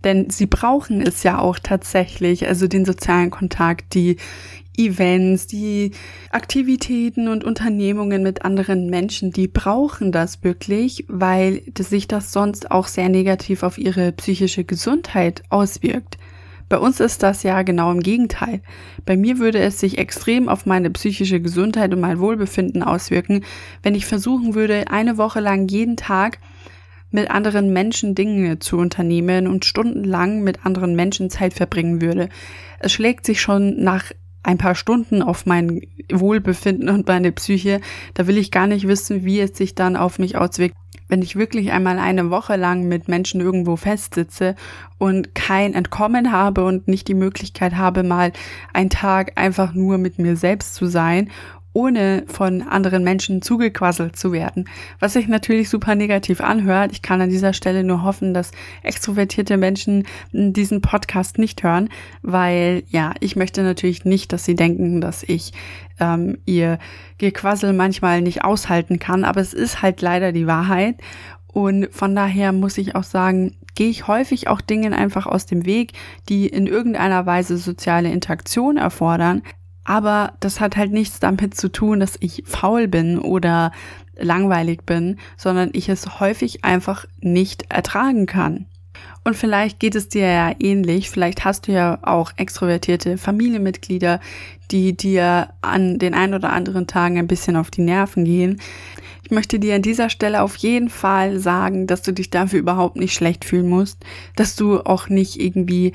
Denn 0.03 0.29
sie 0.29 0.45
brauchen 0.45 1.01
es 1.01 1.23
ja 1.23 1.39
auch 1.39 1.59
tatsächlich, 1.59 2.47
also 2.47 2.67
den 2.67 2.85
sozialen 2.85 3.29
Kontakt, 3.29 3.93
die 3.93 4.17
Events, 4.77 5.47
die 5.47 5.91
Aktivitäten 6.29 7.27
und 7.27 7.43
Unternehmungen 7.43 8.21
mit 8.21 8.45
anderen 8.45 8.89
Menschen, 8.89 9.31
die 9.31 9.47
brauchen 9.47 10.11
das 10.11 10.43
wirklich, 10.43 11.05
weil 11.07 11.63
sich 11.79 12.07
das 12.07 12.31
sonst 12.31 12.69
auch 12.69 12.87
sehr 12.87 13.09
negativ 13.09 13.63
auf 13.63 13.79
ihre 13.79 14.11
psychische 14.11 14.63
Gesundheit 14.63 15.41
auswirkt. 15.49 16.17
Bei 16.69 16.77
uns 16.77 16.99
ist 16.99 17.23
das 17.23 17.43
ja 17.43 17.61
genau 17.61 17.91
im 17.91 18.01
Gegenteil. 18.01 18.61
Bei 19.05 19.15
mir 19.15 19.39
würde 19.39 19.59
es 19.59 19.79
sich 19.79 19.97
extrem 19.97 20.49
auf 20.49 20.65
meine 20.65 20.89
psychische 20.89 21.39
Gesundheit 21.39 21.93
und 21.93 22.01
mein 22.01 22.19
Wohlbefinden 22.19 22.83
auswirken, 22.83 23.45
wenn 23.83 23.95
ich 23.95 24.05
versuchen 24.05 24.53
würde, 24.53 24.85
eine 24.89 25.17
Woche 25.17 25.39
lang 25.39 25.67
jeden 25.69 25.95
Tag 25.95 26.39
mit 27.09 27.31
anderen 27.31 27.71
Menschen 27.71 28.15
Dinge 28.15 28.59
zu 28.59 28.77
unternehmen 28.77 29.47
und 29.47 29.63
stundenlang 29.63 30.41
mit 30.43 30.65
anderen 30.65 30.95
Menschen 30.95 31.29
Zeit 31.29 31.53
verbringen 31.53 32.01
würde. 32.01 32.27
Es 32.79 32.91
schlägt 32.91 33.25
sich 33.25 33.39
schon 33.39 33.81
nach 33.81 34.11
ein 34.43 34.57
paar 34.57 34.75
Stunden 34.75 35.21
auf 35.21 35.45
mein 35.45 35.81
Wohlbefinden 36.11 36.89
und 36.89 37.07
meine 37.07 37.31
Psyche. 37.31 37.81
Da 38.13 38.27
will 38.27 38.37
ich 38.37 38.51
gar 38.51 38.67
nicht 38.67 38.87
wissen, 38.87 39.25
wie 39.25 39.39
es 39.39 39.57
sich 39.57 39.75
dann 39.75 39.95
auf 39.95 40.19
mich 40.19 40.37
auswirkt, 40.37 40.75
wenn 41.07 41.21
ich 41.21 41.35
wirklich 41.35 41.71
einmal 41.71 41.99
eine 41.99 42.29
Woche 42.29 42.55
lang 42.55 42.87
mit 42.87 43.07
Menschen 43.07 43.41
irgendwo 43.41 43.75
festsitze 43.75 44.55
und 44.97 45.35
kein 45.35 45.73
Entkommen 45.73 46.31
habe 46.31 46.65
und 46.65 46.87
nicht 46.87 47.07
die 47.07 47.13
Möglichkeit 47.13 47.75
habe, 47.75 48.03
mal 48.03 48.33
einen 48.73 48.89
Tag 48.89 49.33
einfach 49.35 49.73
nur 49.73 49.97
mit 49.97 50.19
mir 50.19 50.35
selbst 50.35 50.75
zu 50.75 50.87
sein 50.87 51.29
ohne 51.77 52.23
von 52.25 52.63
anderen 52.63 53.03
Menschen 53.03 53.43
zugequasselt 53.43 54.15
zu 54.15 54.31
werden, 54.31 54.67
was 54.99 55.13
sich 55.13 55.27
natürlich 55.27 55.69
super 55.69 55.93
negativ 55.93 56.41
anhört. 56.41 56.91
Ich 56.91 57.03
kann 57.03 57.21
an 57.21 57.29
dieser 57.29 57.53
Stelle 57.53 57.83
nur 57.83 58.01
hoffen, 58.01 58.33
dass 58.33 58.51
extrovertierte 58.81 59.57
Menschen 59.57 60.07
diesen 60.31 60.81
Podcast 60.81 61.37
nicht 61.37 61.61
hören, 61.61 61.89
weil 62.23 62.81
ja, 62.89 63.13
ich 63.19 63.35
möchte 63.35 63.61
natürlich 63.61 64.05
nicht, 64.05 64.33
dass 64.33 64.43
sie 64.43 64.55
denken, 64.55 65.01
dass 65.01 65.21
ich 65.21 65.53
ähm, 65.99 66.39
ihr 66.45 66.79
Gequassel 67.19 67.73
manchmal 67.73 68.23
nicht 68.23 68.43
aushalten 68.43 68.97
kann, 68.97 69.23
aber 69.23 69.41
es 69.41 69.53
ist 69.53 69.83
halt 69.83 70.01
leider 70.01 70.31
die 70.31 70.47
Wahrheit. 70.47 70.95
Und 71.45 71.89
von 71.91 72.15
daher 72.15 72.53
muss 72.53 72.79
ich 72.79 72.95
auch 72.95 73.03
sagen, 73.03 73.55
gehe 73.75 73.89
ich 73.89 74.07
häufig 74.07 74.47
auch 74.47 74.61
Dingen 74.61 74.93
einfach 74.95 75.27
aus 75.27 75.45
dem 75.45 75.67
Weg, 75.67 75.93
die 76.27 76.47
in 76.47 76.65
irgendeiner 76.65 77.27
Weise 77.27 77.57
soziale 77.57 78.11
Interaktion 78.11 78.77
erfordern, 78.77 79.43
aber 79.87 80.33
das 80.41 80.59
hat 80.59 80.75
halt 80.75 80.91
nichts 80.91 81.19
damit 81.19 81.55
zu 81.55 81.71
tun, 81.71 82.01
dass 82.01 82.17
ich 82.19 82.43
faul 82.45 82.89
bin 82.89 83.17
oder 83.17 83.71
langweilig 84.19 84.85
bin, 84.85 85.17
sondern 85.37 85.69
ich 85.71 85.87
es 85.87 86.19
häufig 86.19 86.65
einfach 86.65 87.05
nicht 87.21 87.71
ertragen 87.71 88.25
kann. 88.25 88.65
Und 89.23 89.35
vielleicht 89.35 89.79
geht 89.79 89.95
es 89.95 90.09
dir 90.09 90.27
ja 90.27 90.51
ähnlich. 90.59 91.09
Vielleicht 91.09 91.45
hast 91.45 91.67
du 91.67 91.71
ja 91.71 91.99
auch 92.01 92.31
extrovertierte 92.35 93.17
Familienmitglieder, 93.17 94.19
die 94.71 94.95
dir 94.95 95.49
an 95.61 95.99
den 95.99 96.13
ein 96.13 96.33
oder 96.33 96.51
anderen 96.51 96.87
Tagen 96.87 97.17
ein 97.17 97.27
bisschen 97.27 97.55
auf 97.55 97.71
die 97.71 97.81
Nerven 97.81 98.25
gehen. 98.25 98.59
Ich 99.23 99.31
möchte 99.31 99.57
dir 99.57 99.75
an 99.75 99.81
dieser 99.81 100.09
Stelle 100.09 100.41
auf 100.41 100.57
jeden 100.57 100.89
Fall 100.89 101.39
sagen, 101.39 101.87
dass 101.87 102.01
du 102.01 102.11
dich 102.11 102.29
dafür 102.29 102.59
überhaupt 102.59 102.97
nicht 102.97 103.13
schlecht 103.13 103.45
fühlen 103.45 103.69
musst, 103.69 104.03
dass 104.35 104.57
du 104.57 104.81
auch 104.81 105.07
nicht 105.07 105.39
irgendwie 105.39 105.93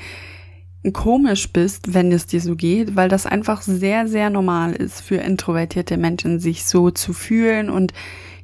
komisch 0.91 1.53
bist, 1.53 1.95
wenn 1.95 2.11
es 2.11 2.27
dir 2.27 2.41
so 2.41 2.57
geht, 2.57 2.97
weil 2.97 3.09
das 3.09 3.27
einfach 3.27 3.63
sehr, 3.63 4.09
sehr 4.09 4.31
normal 4.31 4.73
ist 4.73 5.01
für 5.01 5.17
introvertierte 5.17 5.97
Menschen, 5.97 6.41
sich 6.41 6.65
so 6.65 6.91
zu 6.91 7.13
fühlen 7.13 7.71
und 7.71 7.93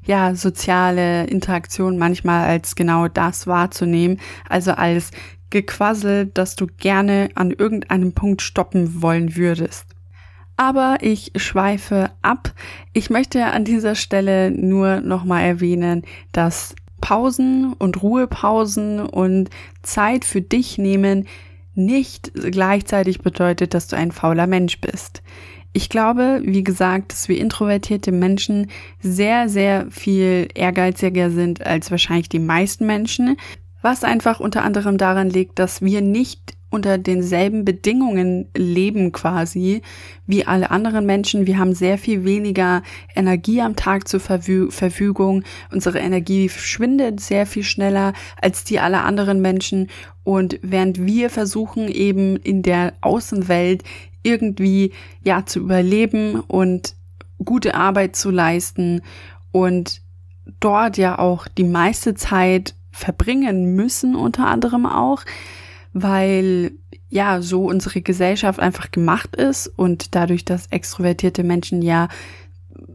ja, 0.05 0.35
soziale 0.35 1.27
Interaktion 1.27 1.99
manchmal 1.99 2.47
als 2.47 2.77
genau 2.77 3.09
das 3.09 3.47
wahrzunehmen, 3.47 4.21
also 4.49 4.73
als 4.73 5.11
Gequassel, 5.51 6.27
dass 6.27 6.57
du 6.57 6.67
gerne 6.67 7.31
an 7.35 7.51
irgendeinem 7.51 8.13
Punkt 8.13 8.43
stoppen 8.43 9.03
wollen 9.03 9.37
würdest. 9.37 9.87
Aber 10.57 10.99
ich 11.01 11.33
schweife 11.37 12.11
ab. 12.23 12.53
Ich 12.93 13.11
möchte 13.11 13.45
an 13.47 13.65
dieser 13.65 13.95
Stelle 13.95 14.51
nur 14.51 15.01
nochmal 15.01 15.45
erwähnen, 15.45 16.03
dass 16.33 16.75
Pausen 17.01 17.75
und 17.75 18.03
Ruhepausen 18.03 19.01
und 19.01 19.51
Zeit 19.83 20.25
für 20.25 20.41
dich 20.41 20.79
nehmen 20.79 21.27
nicht 21.79 22.33
gleichzeitig 22.35 23.21
bedeutet, 23.21 23.73
dass 23.73 23.87
du 23.87 23.97
ein 23.97 24.13
fauler 24.13 24.47
Mensch 24.47 24.81
bist. 24.81 25.23
Ich 25.73 25.89
glaube, 25.89 26.41
wie 26.45 26.65
gesagt, 26.65 27.13
dass 27.13 27.29
wir 27.29 27.39
introvertierte 27.39 28.11
Menschen 28.11 28.71
sehr, 29.01 29.49
sehr 29.49 29.87
viel 29.91 30.49
ehrgeiziger 30.55 31.31
sind 31.31 31.65
als 31.65 31.91
wahrscheinlich 31.91 32.29
die 32.29 32.41
meisten 32.41 32.85
Menschen, 32.85 33.37
was 33.81 34.03
einfach 34.03 34.41
unter 34.41 34.65
anderem 34.65 34.99
daran 34.99 35.31
liegt, 35.31 35.59
dass 35.59 35.81
wir 35.81 36.01
nicht 36.01 36.58
unter 36.71 36.99
denselben 36.99 37.65
Bedingungen 37.65 38.49
leben 38.55 39.13
quasi 39.13 39.83
wie 40.27 40.47
alle 40.47 40.71
anderen 40.71 41.07
Menschen. 41.07 41.47
Wir 41.47 41.59
haben 41.59 41.75
sehr 41.75 41.97
viel 41.97 42.25
weniger 42.25 42.83
Energie 43.15 43.63
am 43.63 43.75
Tag 43.75 44.07
zur 44.07 44.21
Verwü 44.21 44.71
Verfügung. 44.71 45.45
Unsere 45.73 45.99
Energie 45.99 46.49
schwindet 46.49 47.21
sehr 47.21 47.47
viel 47.47 47.63
schneller 47.63 48.13
als 48.41 48.65
die 48.65 48.81
aller 48.81 49.05
anderen 49.05 49.41
Menschen. 49.41 49.89
Und 50.25 50.59
während 50.63 51.05
wir 51.05 51.31
versuchen 51.31 51.89
eben 51.89 52.37
in 52.37 52.63
der 52.63 52.93
Außenwelt 53.01 53.83
irgendwie 54.23 54.93
ja 55.23 55.47
zu 55.47 55.61
überleben 55.61 56.41
und 56.41 56.95
gute 57.43 57.75
Arbeit 57.75 58.15
zu 58.17 58.31
leisten 58.31 59.01
und 59.53 60.03
dort 60.61 60.99
ja 60.99 61.19
auch 61.19 61.49
die 61.49 61.65
meiste 61.65 62.15
Zeit 62.15 62.75
verbringen 62.91 63.75
müssen, 63.75 64.17
unter 64.17 64.47
anderem 64.47 64.85
auch, 64.87 65.23
weil 65.93 66.73
ja 67.09 67.41
so 67.41 67.65
unsere 67.65 68.01
Gesellschaft 68.03 68.61
einfach 68.61 68.91
gemacht 68.91 69.37
ist 69.37 69.67
und 69.67 70.15
dadurch, 70.15 70.45
dass 70.45 70.67
extrovertierte 70.67 71.43
Menschen 71.43 71.83
ja 71.83 72.09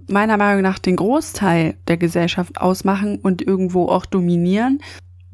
meiner 0.08 0.38
Meinung 0.38 0.62
nach 0.62 0.80
den 0.80 0.96
Großteil 0.96 1.76
der 1.88 1.98
Gesellschaft 1.98 2.60
ausmachen 2.60 3.20
und 3.20 3.42
irgendwo 3.42 3.88
auch 3.88 4.06
dominieren 4.06 4.80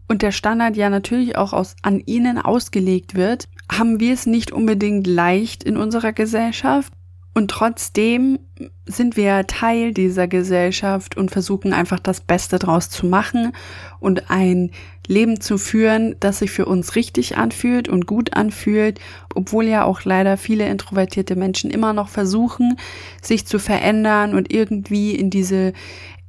und 0.09 0.23
der 0.23 0.31
Standard 0.31 0.75
ja 0.75 0.89
natürlich 0.89 1.37
auch 1.37 1.53
aus, 1.53 1.75
an 1.83 2.01
ihnen 2.05 2.39
ausgelegt 2.39 3.13
wird, 3.13 3.47
haben 3.71 3.99
wir 3.99 4.13
es 4.13 4.25
nicht 4.25 4.51
unbedingt 4.51 5.05
leicht 5.05 5.63
in 5.63 5.77
unserer 5.77 6.13
Gesellschaft. 6.13 6.91
Und 7.35 7.51
trotzdem 7.51 8.39
sind 8.87 9.15
wir 9.15 9.45
Teil 9.45 9.93
dieser 9.93 10.27
Gesellschaft 10.27 11.15
und 11.15 11.29
versuchen 11.29 11.73
einfach 11.73 11.99
das 11.99 12.21
Beste 12.21 12.57
draus 12.57 12.89
zu 12.89 13.05
machen 13.05 13.53
und 13.99 14.31
ein 14.31 14.71
Leben 15.09 15.41
zu 15.41 15.57
führen, 15.57 16.15
das 16.19 16.39
sich 16.39 16.51
für 16.51 16.67
uns 16.67 16.95
richtig 16.95 17.35
anfühlt 17.35 17.89
und 17.89 18.05
gut 18.05 18.35
anfühlt, 18.35 18.99
obwohl 19.33 19.65
ja 19.65 19.83
auch 19.83 20.03
leider 20.03 20.37
viele 20.37 20.67
introvertierte 20.67 21.35
Menschen 21.35 21.71
immer 21.71 21.93
noch 21.93 22.09
versuchen, 22.09 22.77
sich 23.19 23.47
zu 23.47 23.57
verändern 23.57 24.35
und 24.35 24.53
irgendwie 24.53 25.15
in 25.15 25.31
diese 25.31 25.73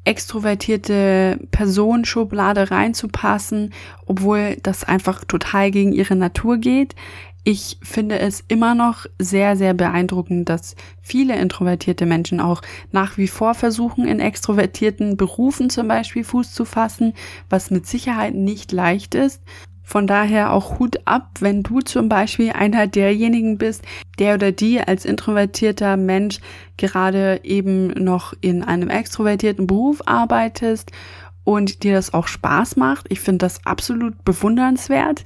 extrovertierte 0.05 1.39
Personenschublade 1.51 2.71
reinzupassen, 2.71 3.75
obwohl 4.07 4.57
das 4.63 4.83
einfach 4.83 5.25
total 5.25 5.71
gegen 5.71 5.93
ihre 5.93 6.17
Natur 6.17 6.57
geht 6.57 6.95
ich 7.43 7.79
finde 7.83 8.19
es 8.19 8.45
immer 8.49 8.75
noch 8.75 9.07
sehr, 9.19 9.57
sehr 9.57 9.73
beeindruckend, 9.73 10.49
dass 10.49 10.77
viele 11.01 11.37
introvertierte 11.37 12.05
Menschen 12.05 12.41
auch 12.41 12.61
nach 12.93 13.17
wie 13.17 13.29
vor 13.29 13.55
versuchen, 13.55 14.07
in 14.07 14.21
extrovertierten 14.21 15.17
Berufen 15.17 15.71
zum 15.71 15.89
Beispiel 15.89 16.25
Fuß 16.25 16.53
zu 16.53 16.65
fassen, 16.65 17.15
was 17.49 17.71
mit 17.71 17.87
Sicherheit 17.87 18.35
nicht 18.35 18.73
leicht 18.73 19.15
ist. 19.15 19.43
Von 19.83 20.07
daher 20.07 20.53
auch 20.53 20.79
Hut 20.79 21.01
ab, 21.07 21.31
wenn 21.41 21.63
du 21.63 21.81
zum 21.81 22.09
Beispiel 22.09 22.53
einer 22.53 22.87
derjenigen 22.87 23.59
bist, 23.59 23.85
der 24.19 24.35
oder 24.35 24.53
die 24.53 24.81
als 24.81 25.05
introvertierter 25.05 25.97
Mensch 25.97 26.39
gerade 26.77 27.41
eben 27.43 27.89
noch 27.89 28.35
in 28.41 28.63
einem 28.63 28.89
extrovertierten 28.89 29.67
Beruf 29.67 30.03
arbeitest 30.07 30.93
und 31.43 31.83
dir 31.83 31.95
das 31.95 32.15
auch 32.15 32.29
Spaß 32.29 32.77
macht. 32.77 33.07
Ich 33.09 33.19
finde 33.19 33.39
das 33.39 33.67
absolut 33.67 34.25
bewundernswert 34.25 35.25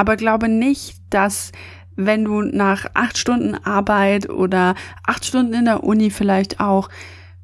aber 0.00 0.16
glaube 0.16 0.48
nicht, 0.48 0.96
dass 1.10 1.52
wenn 1.94 2.24
du 2.24 2.40
nach 2.40 2.86
acht 2.94 3.18
Stunden 3.18 3.54
Arbeit 3.54 4.30
oder 4.30 4.74
acht 5.06 5.26
Stunden 5.26 5.52
in 5.52 5.66
der 5.66 5.84
Uni 5.84 6.08
vielleicht 6.08 6.58
auch, 6.58 6.88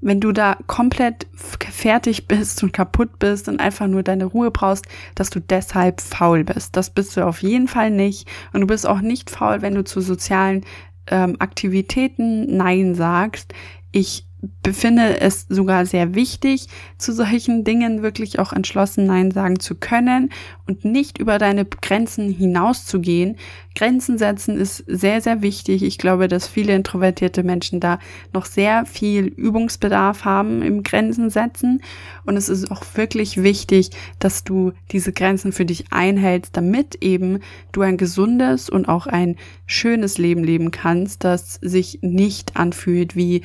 wenn 0.00 0.20
du 0.20 0.32
da 0.32 0.56
komplett 0.66 1.26
fertig 1.34 2.28
bist 2.28 2.62
und 2.62 2.72
kaputt 2.72 3.18
bist 3.18 3.50
und 3.50 3.60
einfach 3.60 3.88
nur 3.88 4.02
deine 4.02 4.24
Ruhe 4.24 4.50
brauchst, 4.50 4.86
dass 5.14 5.28
du 5.28 5.38
deshalb 5.38 6.00
faul 6.00 6.44
bist. 6.44 6.78
Das 6.78 6.88
bist 6.88 7.14
du 7.18 7.26
auf 7.26 7.42
jeden 7.42 7.68
Fall 7.68 7.90
nicht. 7.90 8.26
Und 8.54 8.62
du 8.62 8.66
bist 8.66 8.86
auch 8.86 9.02
nicht 9.02 9.28
faul, 9.28 9.60
wenn 9.60 9.74
du 9.74 9.84
zu 9.84 10.00
sozialen 10.00 10.64
ähm, 11.08 11.36
Aktivitäten 11.38 12.56
Nein 12.56 12.94
sagst. 12.94 13.52
Ich 13.92 14.26
befinde 14.62 15.20
es 15.20 15.46
sogar 15.48 15.86
sehr 15.86 16.14
wichtig, 16.14 16.68
zu 16.98 17.12
solchen 17.12 17.64
Dingen 17.64 18.02
wirklich 18.02 18.38
auch 18.38 18.52
entschlossen 18.52 19.06
Nein 19.06 19.30
sagen 19.30 19.60
zu 19.60 19.74
können 19.74 20.30
und 20.66 20.84
nicht 20.84 21.18
über 21.18 21.38
deine 21.38 21.64
Grenzen 21.64 22.32
hinauszugehen. 22.32 23.36
Grenzen 23.76 24.18
setzen 24.18 24.58
ist 24.58 24.84
sehr, 24.86 25.20
sehr 25.20 25.42
wichtig. 25.42 25.82
Ich 25.82 25.98
glaube, 25.98 26.28
dass 26.28 26.48
viele 26.48 26.74
introvertierte 26.74 27.42
Menschen 27.42 27.78
da 27.78 27.98
noch 28.32 28.46
sehr 28.46 28.86
viel 28.86 29.26
Übungsbedarf 29.26 30.24
haben 30.24 30.62
im 30.62 30.82
Grenzen 30.82 31.30
setzen. 31.30 31.82
Und 32.24 32.36
es 32.36 32.48
ist 32.48 32.70
auch 32.70 32.82
wirklich 32.94 33.42
wichtig, 33.42 33.90
dass 34.18 34.44
du 34.44 34.72
diese 34.92 35.12
Grenzen 35.12 35.52
für 35.52 35.66
dich 35.66 35.92
einhältst, 35.92 36.56
damit 36.56 36.96
eben 37.02 37.40
du 37.72 37.82
ein 37.82 37.98
gesundes 37.98 38.70
und 38.70 38.88
auch 38.88 39.06
ein 39.06 39.36
schönes 39.66 40.18
Leben 40.18 40.42
leben 40.42 40.70
kannst, 40.70 41.22
das 41.22 41.54
sich 41.62 41.98
nicht 42.02 42.56
anfühlt 42.56 43.14
wie 43.14 43.42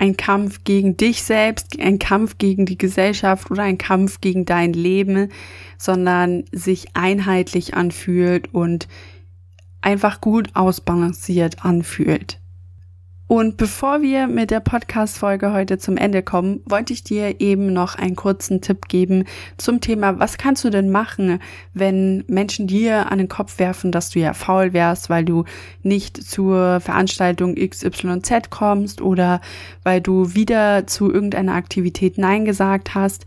ein 0.00 0.16
Kampf 0.16 0.64
gegen 0.64 0.96
dich 0.96 1.22
selbst, 1.22 1.78
ein 1.78 1.98
Kampf 1.98 2.38
gegen 2.38 2.64
die 2.64 2.78
Gesellschaft 2.78 3.50
oder 3.50 3.64
ein 3.64 3.76
Kampf 3.76 4.22
gegen 4.22 4.46
dein 4.46 4.72
Leben, 4.72 5.28
sondern 5.76 6.44
sich 6.52 6.88
einheitlich 6.94 7.74
anfühlt 7.74 8.52
und 8.54 8.88
einfach 9.82 10.22
gut 10.22 10.48
ausbalanciert 10.54 11.66
anfühlt. 11.66 12.39
Und 13.30 13.58
bevor 13.58 14.02
wir 14.02 14.26
mit 14.26 14.50
der 14.50 14.58
Podcast-Folge 14.58 15.52
heute 15.52 15.78
zum 15.78 15.96
Ende 15.96 16.20
kommen, 16.20 16.62
wollte 16.64 16.92
ich 16.92 17.04
dir 17.04 17.40
eben 17.40 17.72
noch 17.72 17.94
einen 17.94 18.16
kurzen 18.16 18.60
Tipp 18.60 18.88
geben 18.88 19.24
zum 19.56 19.80
Thema, 19.80 20.18
was 20.18 20.36
kannst 20.36 20.64
du 20.64 20.70
denn 20.70 20.90
machen, 20.90 21.38
wenn 21.72 22.24
Menschen 22.26 22.66
dir 22.66 23.12
an 23.12 23.18
den 23.18 23.28
Kopf 23.28 23.60
werfen, 23.60 23.92
dass 23.92 24.10
du 24.10 24.18
ja 24.18 24.34
faul 24.34 24.72
wärst, 24.72 25.10
weil 25.10 25.24
du 25.24 25.44
nicht 25.84 26.20
zur 26.20 26.80
Veranstaltung 26.80 27.54
XYZ 27.54 28.50
kommst 28.50 29.00
oder 29.00 29.40
weil 29.84 30.00
du 30.00 30.34
wieder 30.34 30.88
zu 30.88 31.08
irgendeiner 31.08 31.54
Aktivität 31.54 32.18
Nein 32.18 32.44
gesagt 32.44 32.96
hast. 32.96 33.26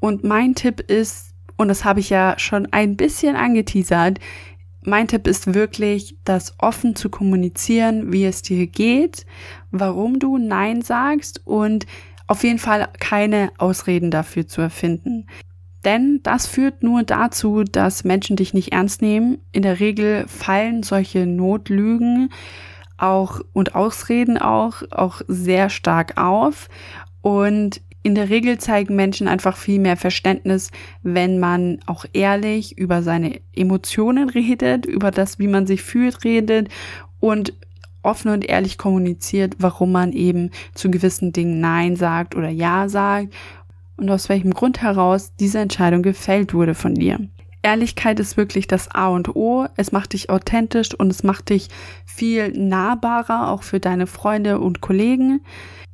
Und 0.00 0.24
mein 0.24 0.56
Tipp 0.56 0.80
ist, 0.80 1.34
und 1.56 1.68
das 1.68 1.84
habe 1.84 2.00
ich 2.00 2.10
ja 2.10 2.34
schon 2.36 2.66
ein 2.72 2.96
bisschen 2.96 3.36
angeteasert, 3.36 4.18
mein 4.82 5.08
Tipp 5.08 5.26
ist 5.26 5.54
wirklich, 5.54 6.16
das 6.24 6.54
offen 6.58 6.96
zu 6.96 7.10
kommunizieren, 7.10 8.12
wie 8.12 8.24
es 8.24 8.42
dir 8.42 8.66
geht, 8.66 9.26
warum 9.70 10.18
du 10.18 10.38
Nein 10.38 10.82
sagst 10.82 11.42
und 11.46 11.86
auf 12.26 12.44
jeden 12.44 12.58
Fall 12.58 12.88
keine 12.98 13.50
Ausreden 13.58 14.10
dafür 14.10 14.46
zu 14.46 14.60
erfinden. 14.60 15.26
Denn 15.84 16.20
das 16.22 16.46
führt 16.46 16.82
nur 16.82 17.02
dazu, 17.02 17.64
dass 17.64 18.04
Menschen 18.04 18.36
dich 18.36 18.54
nicht 18.54 18.72
ernst 18.72 19.02
nehmen. 19.02 19.38
In 19.52 19.62
der 19.62 19.80
Regel 19.80 20.26
fallen 20.28 20.82
solche 20.82 21.26
Notlügen 21.26 22.30
auch 22.98 23.40
und 23.52 23.74
Ausreden 23.74 24.38
auch, 24.38 24.82
auch 24.90 25.22
sehr 25.26 25.70
stark 25.70 26.18
auf. 26.18 26.68
Und 27.22 27.80
in 28.02 28.14
der 28.14 28.30
Regel 28.30 28.58
zeigen 28.58 28.96
Menschen 28.96 29.28
einfach 29.28 29.56
viel 29.56 29.78
mehr 29.78 29.96
Verständnis, 29.96 30.70
wenn 31.02 31.38
man 31.38 31.80
auch 31.86 32.04
ehrlich 32.12 32.78
über 32.78 33.02
seine 33.02 33.40
Emotionen 33.54 34.30
redet, 34.30 34.86
über 34.86 35.10
das, 35.10 35.38
wie 35.38 35.48
man 35.48 35.66
sich 35.66 35.82
fühlt, 35.82 36.24
redet 36.24 36.68
und 37.20 37.52
offen 38.02 38.30
und 38.30 38.48
ehrlich 38.48 38.78
kommuniziert, 38.78 39.56
warum 39.58 39.92
man 39.92 40.12
eben 40.12 40.50
zu 40.74 40.90
gewissen 40.90 41.32
Dingen 41.32 41.60
Nein 41.60 41.96
sagt 41.96 42.34
oder 42.34 42.48
Ja 42.48 42.88
sagt 42.88 43.34
und 43.98 44.10
aus 44.10 44.30
welchem 44.30 44.54
Grund 44.54 44.80
heraus 44.80 45.34
diese 45.38 45.58
Entscheidung 45.58 46.02
gefällt 46.02 46.54
wurde 46.54 46.74
von 46.74 46.94
dir. 46.94 47.18
Ehrlichkeit 47.62 48.18
ist 48.20 48.38
wirklich 48.38 48.66
das 48.66 48.90
A 48.90 49.08
und 49.08 49.36
O. 49.36 49.66
Es 49.76 49.92
macht 49.92 50.14
dich 50.14 50.30
authentisch 50.30 50.94
und 50.94 51.10
es 51.10 51.22
macht 51.22 51.50
dich 51.50 51.68
viel 52.06 52.52
nahbarer, 52.52 53.50
auch 53.50 53.62
für 53.62 53.80
deine 53.80 54.06
Freunde 54.06 54.60
und 54.60 54.80
Kollegen. 54.80 55.42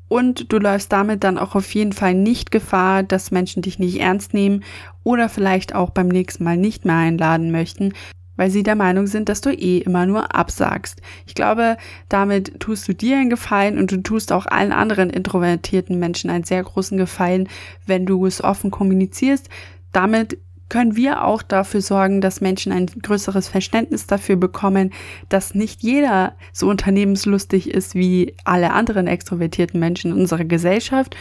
Und 0.08 0.52
du 0.52 0.58
läufst 0.58 0.92
damit 0.92 1.24
dann 1.24 1.38
auch 1.38 1.54
auf 1.54 1.74
jeden 1.74 1.92
Fall 1.92 2.14
nicht 2.14 2.50
Gefahr, 2.50 3.02
dass 3.02 3.30
Menschen 3.30 3.62
dich 3.62 3.78
nicht 3.78 4.00
ernst 4.00 4.34
nehmen 4.34 4.62
oder 5.02 5.28
vielleicht 5.28 5.74
auch 5.74 5.90
beim 5.90 6.08
nächsten 6.08 6.44
Mal 6.44 6.56
nicht 6.56 6.84
mehr 6.84 6.96
einladen 6.96 7.50
möchten, 7.50 7.92
weil 8.36 8.50
sie 8.50 8.62
der 8.62 8.76
Meinung 8.76 9.06
sind, 9.06 9.28
dass 9.28 9.40
du 9.40 9.50
eh 9.50 9.78
immer 9.78 10.06
nur 10.06 10.34
absagst. 10.34 11.00
Ich 11.26 11.34
glaube, 11.34 11.76
damit 12.08 12.60
tust 12.60 12.86
du 12.86 12.94
dir 12.94 13.16
einen 13.16 13.30
Gefallen 13.30 13.78
und 13.78 13.90
du 13.90 14.02
tust 14.02 14.32
auch 14.32 14.46
allen 14.46 14.72
anderen 14.72 15.10
introvertierten 15.10 15.98
Menschen 15.98 16.30
einen 16.30 16.44
sehr 16.44 16.62
großen 16.62 16.98
Gefallen, 16.98 17.48
wenn 17.86 18.06
du 18.06 18.26
es 18.26 18.42
offen 18.44 18.70
kommunizierst. 18.70 19.48
Damit 19.92 20.38
können 20.68 20.96
wir 20.96 21.24
auch 21.24 21.42
dafür 21.42 21.80
sorgen, 21.80 22.20
dass 22.20 22.40
Menschen 22.40 22.72
ein 22.72 22.86
größeres 22.86 23.48
Verständnis 23.48 24.06
dafür 24.06 24.36
bekommen, 24.36 24.92
dass 25.28 25.54
nicht 25.54 25.82
jeder 25.82 26.34
so 26.52 26.68
unternehmenslustig 26.68 27.70
ist 27.70 27.94
wie 27.94 28.34
alle 28.44 28.72
anderen 28.72 29.06
extrovertierten 29.06 29.78
Menschen 29.78 30.12
in 30.12 30.18
unserer 30.18 30.44
Gesellschaft. 30.44 31.16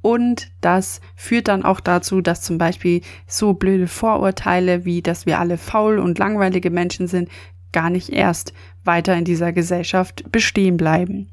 Und 0.00 0.50
das 0.60 1.00
führt 1.16 1.48
dann 1.48 1.64
auch 1.64 1.80
dazu, 1.80 2.20
dass 2.20 2.42
zum 2.42 2.58
Beispiel 2.58 3.00
so 3.26 3.54
blöde 3.54 3.86
Vorurteile 3.86 4.84
wie, 4.84 5.00
dass 5.00 5.24
wir 5.24 5.38
alle 5.38 5.56
faul 5.56 5.98
und 5.98 6.18
langweilige 6.18 6.70
Menschen 6.70 7.06
sind, 7.06 7.30
gar 7.72 7.90
nicht 7.90 8.10
erst 8.10 8.52
weiter 8.84 9.16
in 9.16 9.24
dieser 9.24 9.52
Gesellschaft 9.52 10.30
bestehen 10.30 10.76
bleiben. 10.76 11.30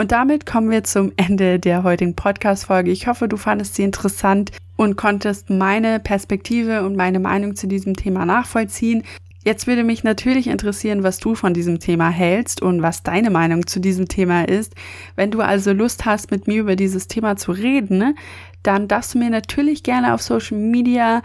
Und 0.00 0.12
damit 0.12 0.46
kommen 0.46 0.70
wir 0.70 0.82
zum 0.82 1.12
Ende 1.18 1.58
der 1.58 1.82
heutigen 1.82 2.16
Podcast-Folge. 2.16 2.90
Ich 2.90 3.06
hoffe, 3.06 3.28
du 3.28 3.36
fandest 3.36 3.74
sie 3.74 3.82
interessant 3.82 4.50
und 4.76 4.96
konntest 4.96 5.50
meine 5.50 6.00
Perspektive 6.00 6.86
und 6.86 6.96
meine 6.96 7.20
Meinung 7.20 7.54
zu 7.54 7.66
diesem 7.66 7.94
Thema 7.94 8.24
nachvollziehen. 8.24 9.04
Jetzt 9.44 9.66
würde 9.66 9.84
mich 9.84 10.02
natürlich 10.02 10.46
interessieren, 10.46 11.02
was 11.02 11.18
du 11.18 11.34
von 11.34 11.52
diesem 11.52 11.80
Thema 11.80 12.08
hältst 12.08 12.62
und 12.62 12.80
was 12.80 13.02
deine 13.02 13.28
Meinung 13.28 13.66
zu 13.66 13.78
diesem 13.78 14.08
Thema 14.08 14.48
ist. 14.48 14.74
Wenn 15.16 15.30
du 15.30 15.42
also 15.42 15.74
Lust 15.74 16.06
hast, 16.06 16.30
mit 16.30 16.46
mir 16.46 16.62
über 16.62 16.76
dieses 16.76 17.06
Thema 17.06 17.36
zu 17.36 17.52
reden, 17.52 18.16
dann 18.62 18.88
darfst 18.88 19.12
du 19.12 19.18
mir 19.18 19.28
natürlich 19.28 19.82
gerne 19.82 20.14
auf 20.14 20.22
Social 20.22 20.56
Media 20.56 21.20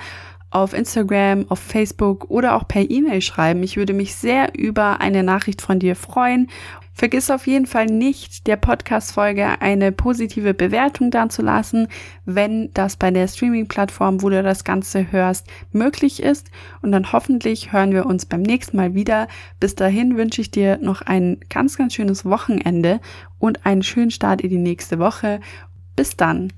auf 0.52 0.74
Instagram, 0.74 1.46
auf 1.48 1.60
Facebook 1.60 2.30
oder 2.30 2.56
auch 2.56 2.68
per 2.68 2.90
E-Mail 2.90 3.22
schreiben. 3.22 3.64
Ich 3.64 3.78
würde 3.78 3.94
mich 3.94 4.16
sehr 4.16 4.54
über 4.54 5.00
eine 5.00 5.24
Nachricht 5.24 5.62
von 5.62 5.80
dir 5.80 5.96
freuen 5.96 6.50
Vergiss 6.96 7.30
auf 7.30 7.46
jeden 7.46 7.66
Fall 7.66 7.88
nicht, 7.88 8.48
der 8.48 8.56
Podcast-Folge 8.56 9.62
eine 9.62 9.92
positive 9.92 10.54
Bewertung 10.54 11.12
dazulassen, 11.12 11.90
wenn 12.24 12.72
das 12.74 12.96
bei 12.96 13.12
der 13.12 13.28
Streaming-Plattform, 13.28 14.22
wo 14.22 14.30
du 14.30 14.42
das 14.42 14.64
Ganze 14.64 15.12
hörst, 15.12 15.46
möglich 15.74 16.24
ist. 16.24 16.50
Und 16.82 16.94
dann 16.94 17.12
hoffentlich 17.12 17.74
hören 17.74 17.92
wir 17.92 18.06
uns 18.06 18.26
beim 18.26 18.42
nächsten 18.42 18.78
Mal 18.78 18.94
wieder. 18.94 19.28
Bis 19.60 19.76
dahin 19.76 20.16
wünsche 20.16 20.40
ich 20.40 20.52
dir 20.52 20.78
noch 20.78 21.02
ein 21.02 21.38
ganz, 21.50 21.78
ganz 21.78 21.94
schönes 21.94 22.24
Wochenende 22.24 23.02
und 23.40 23.66
einen 23.66 23.84
schönen 23.84 24.12
Start 24.12 24.40
in 24.40 24.50
die 24.50 24.58
nächste 24.58 24.98
Woche. 24.98 25.42
Bis 25.98 26.16
dann. 26.16 26.54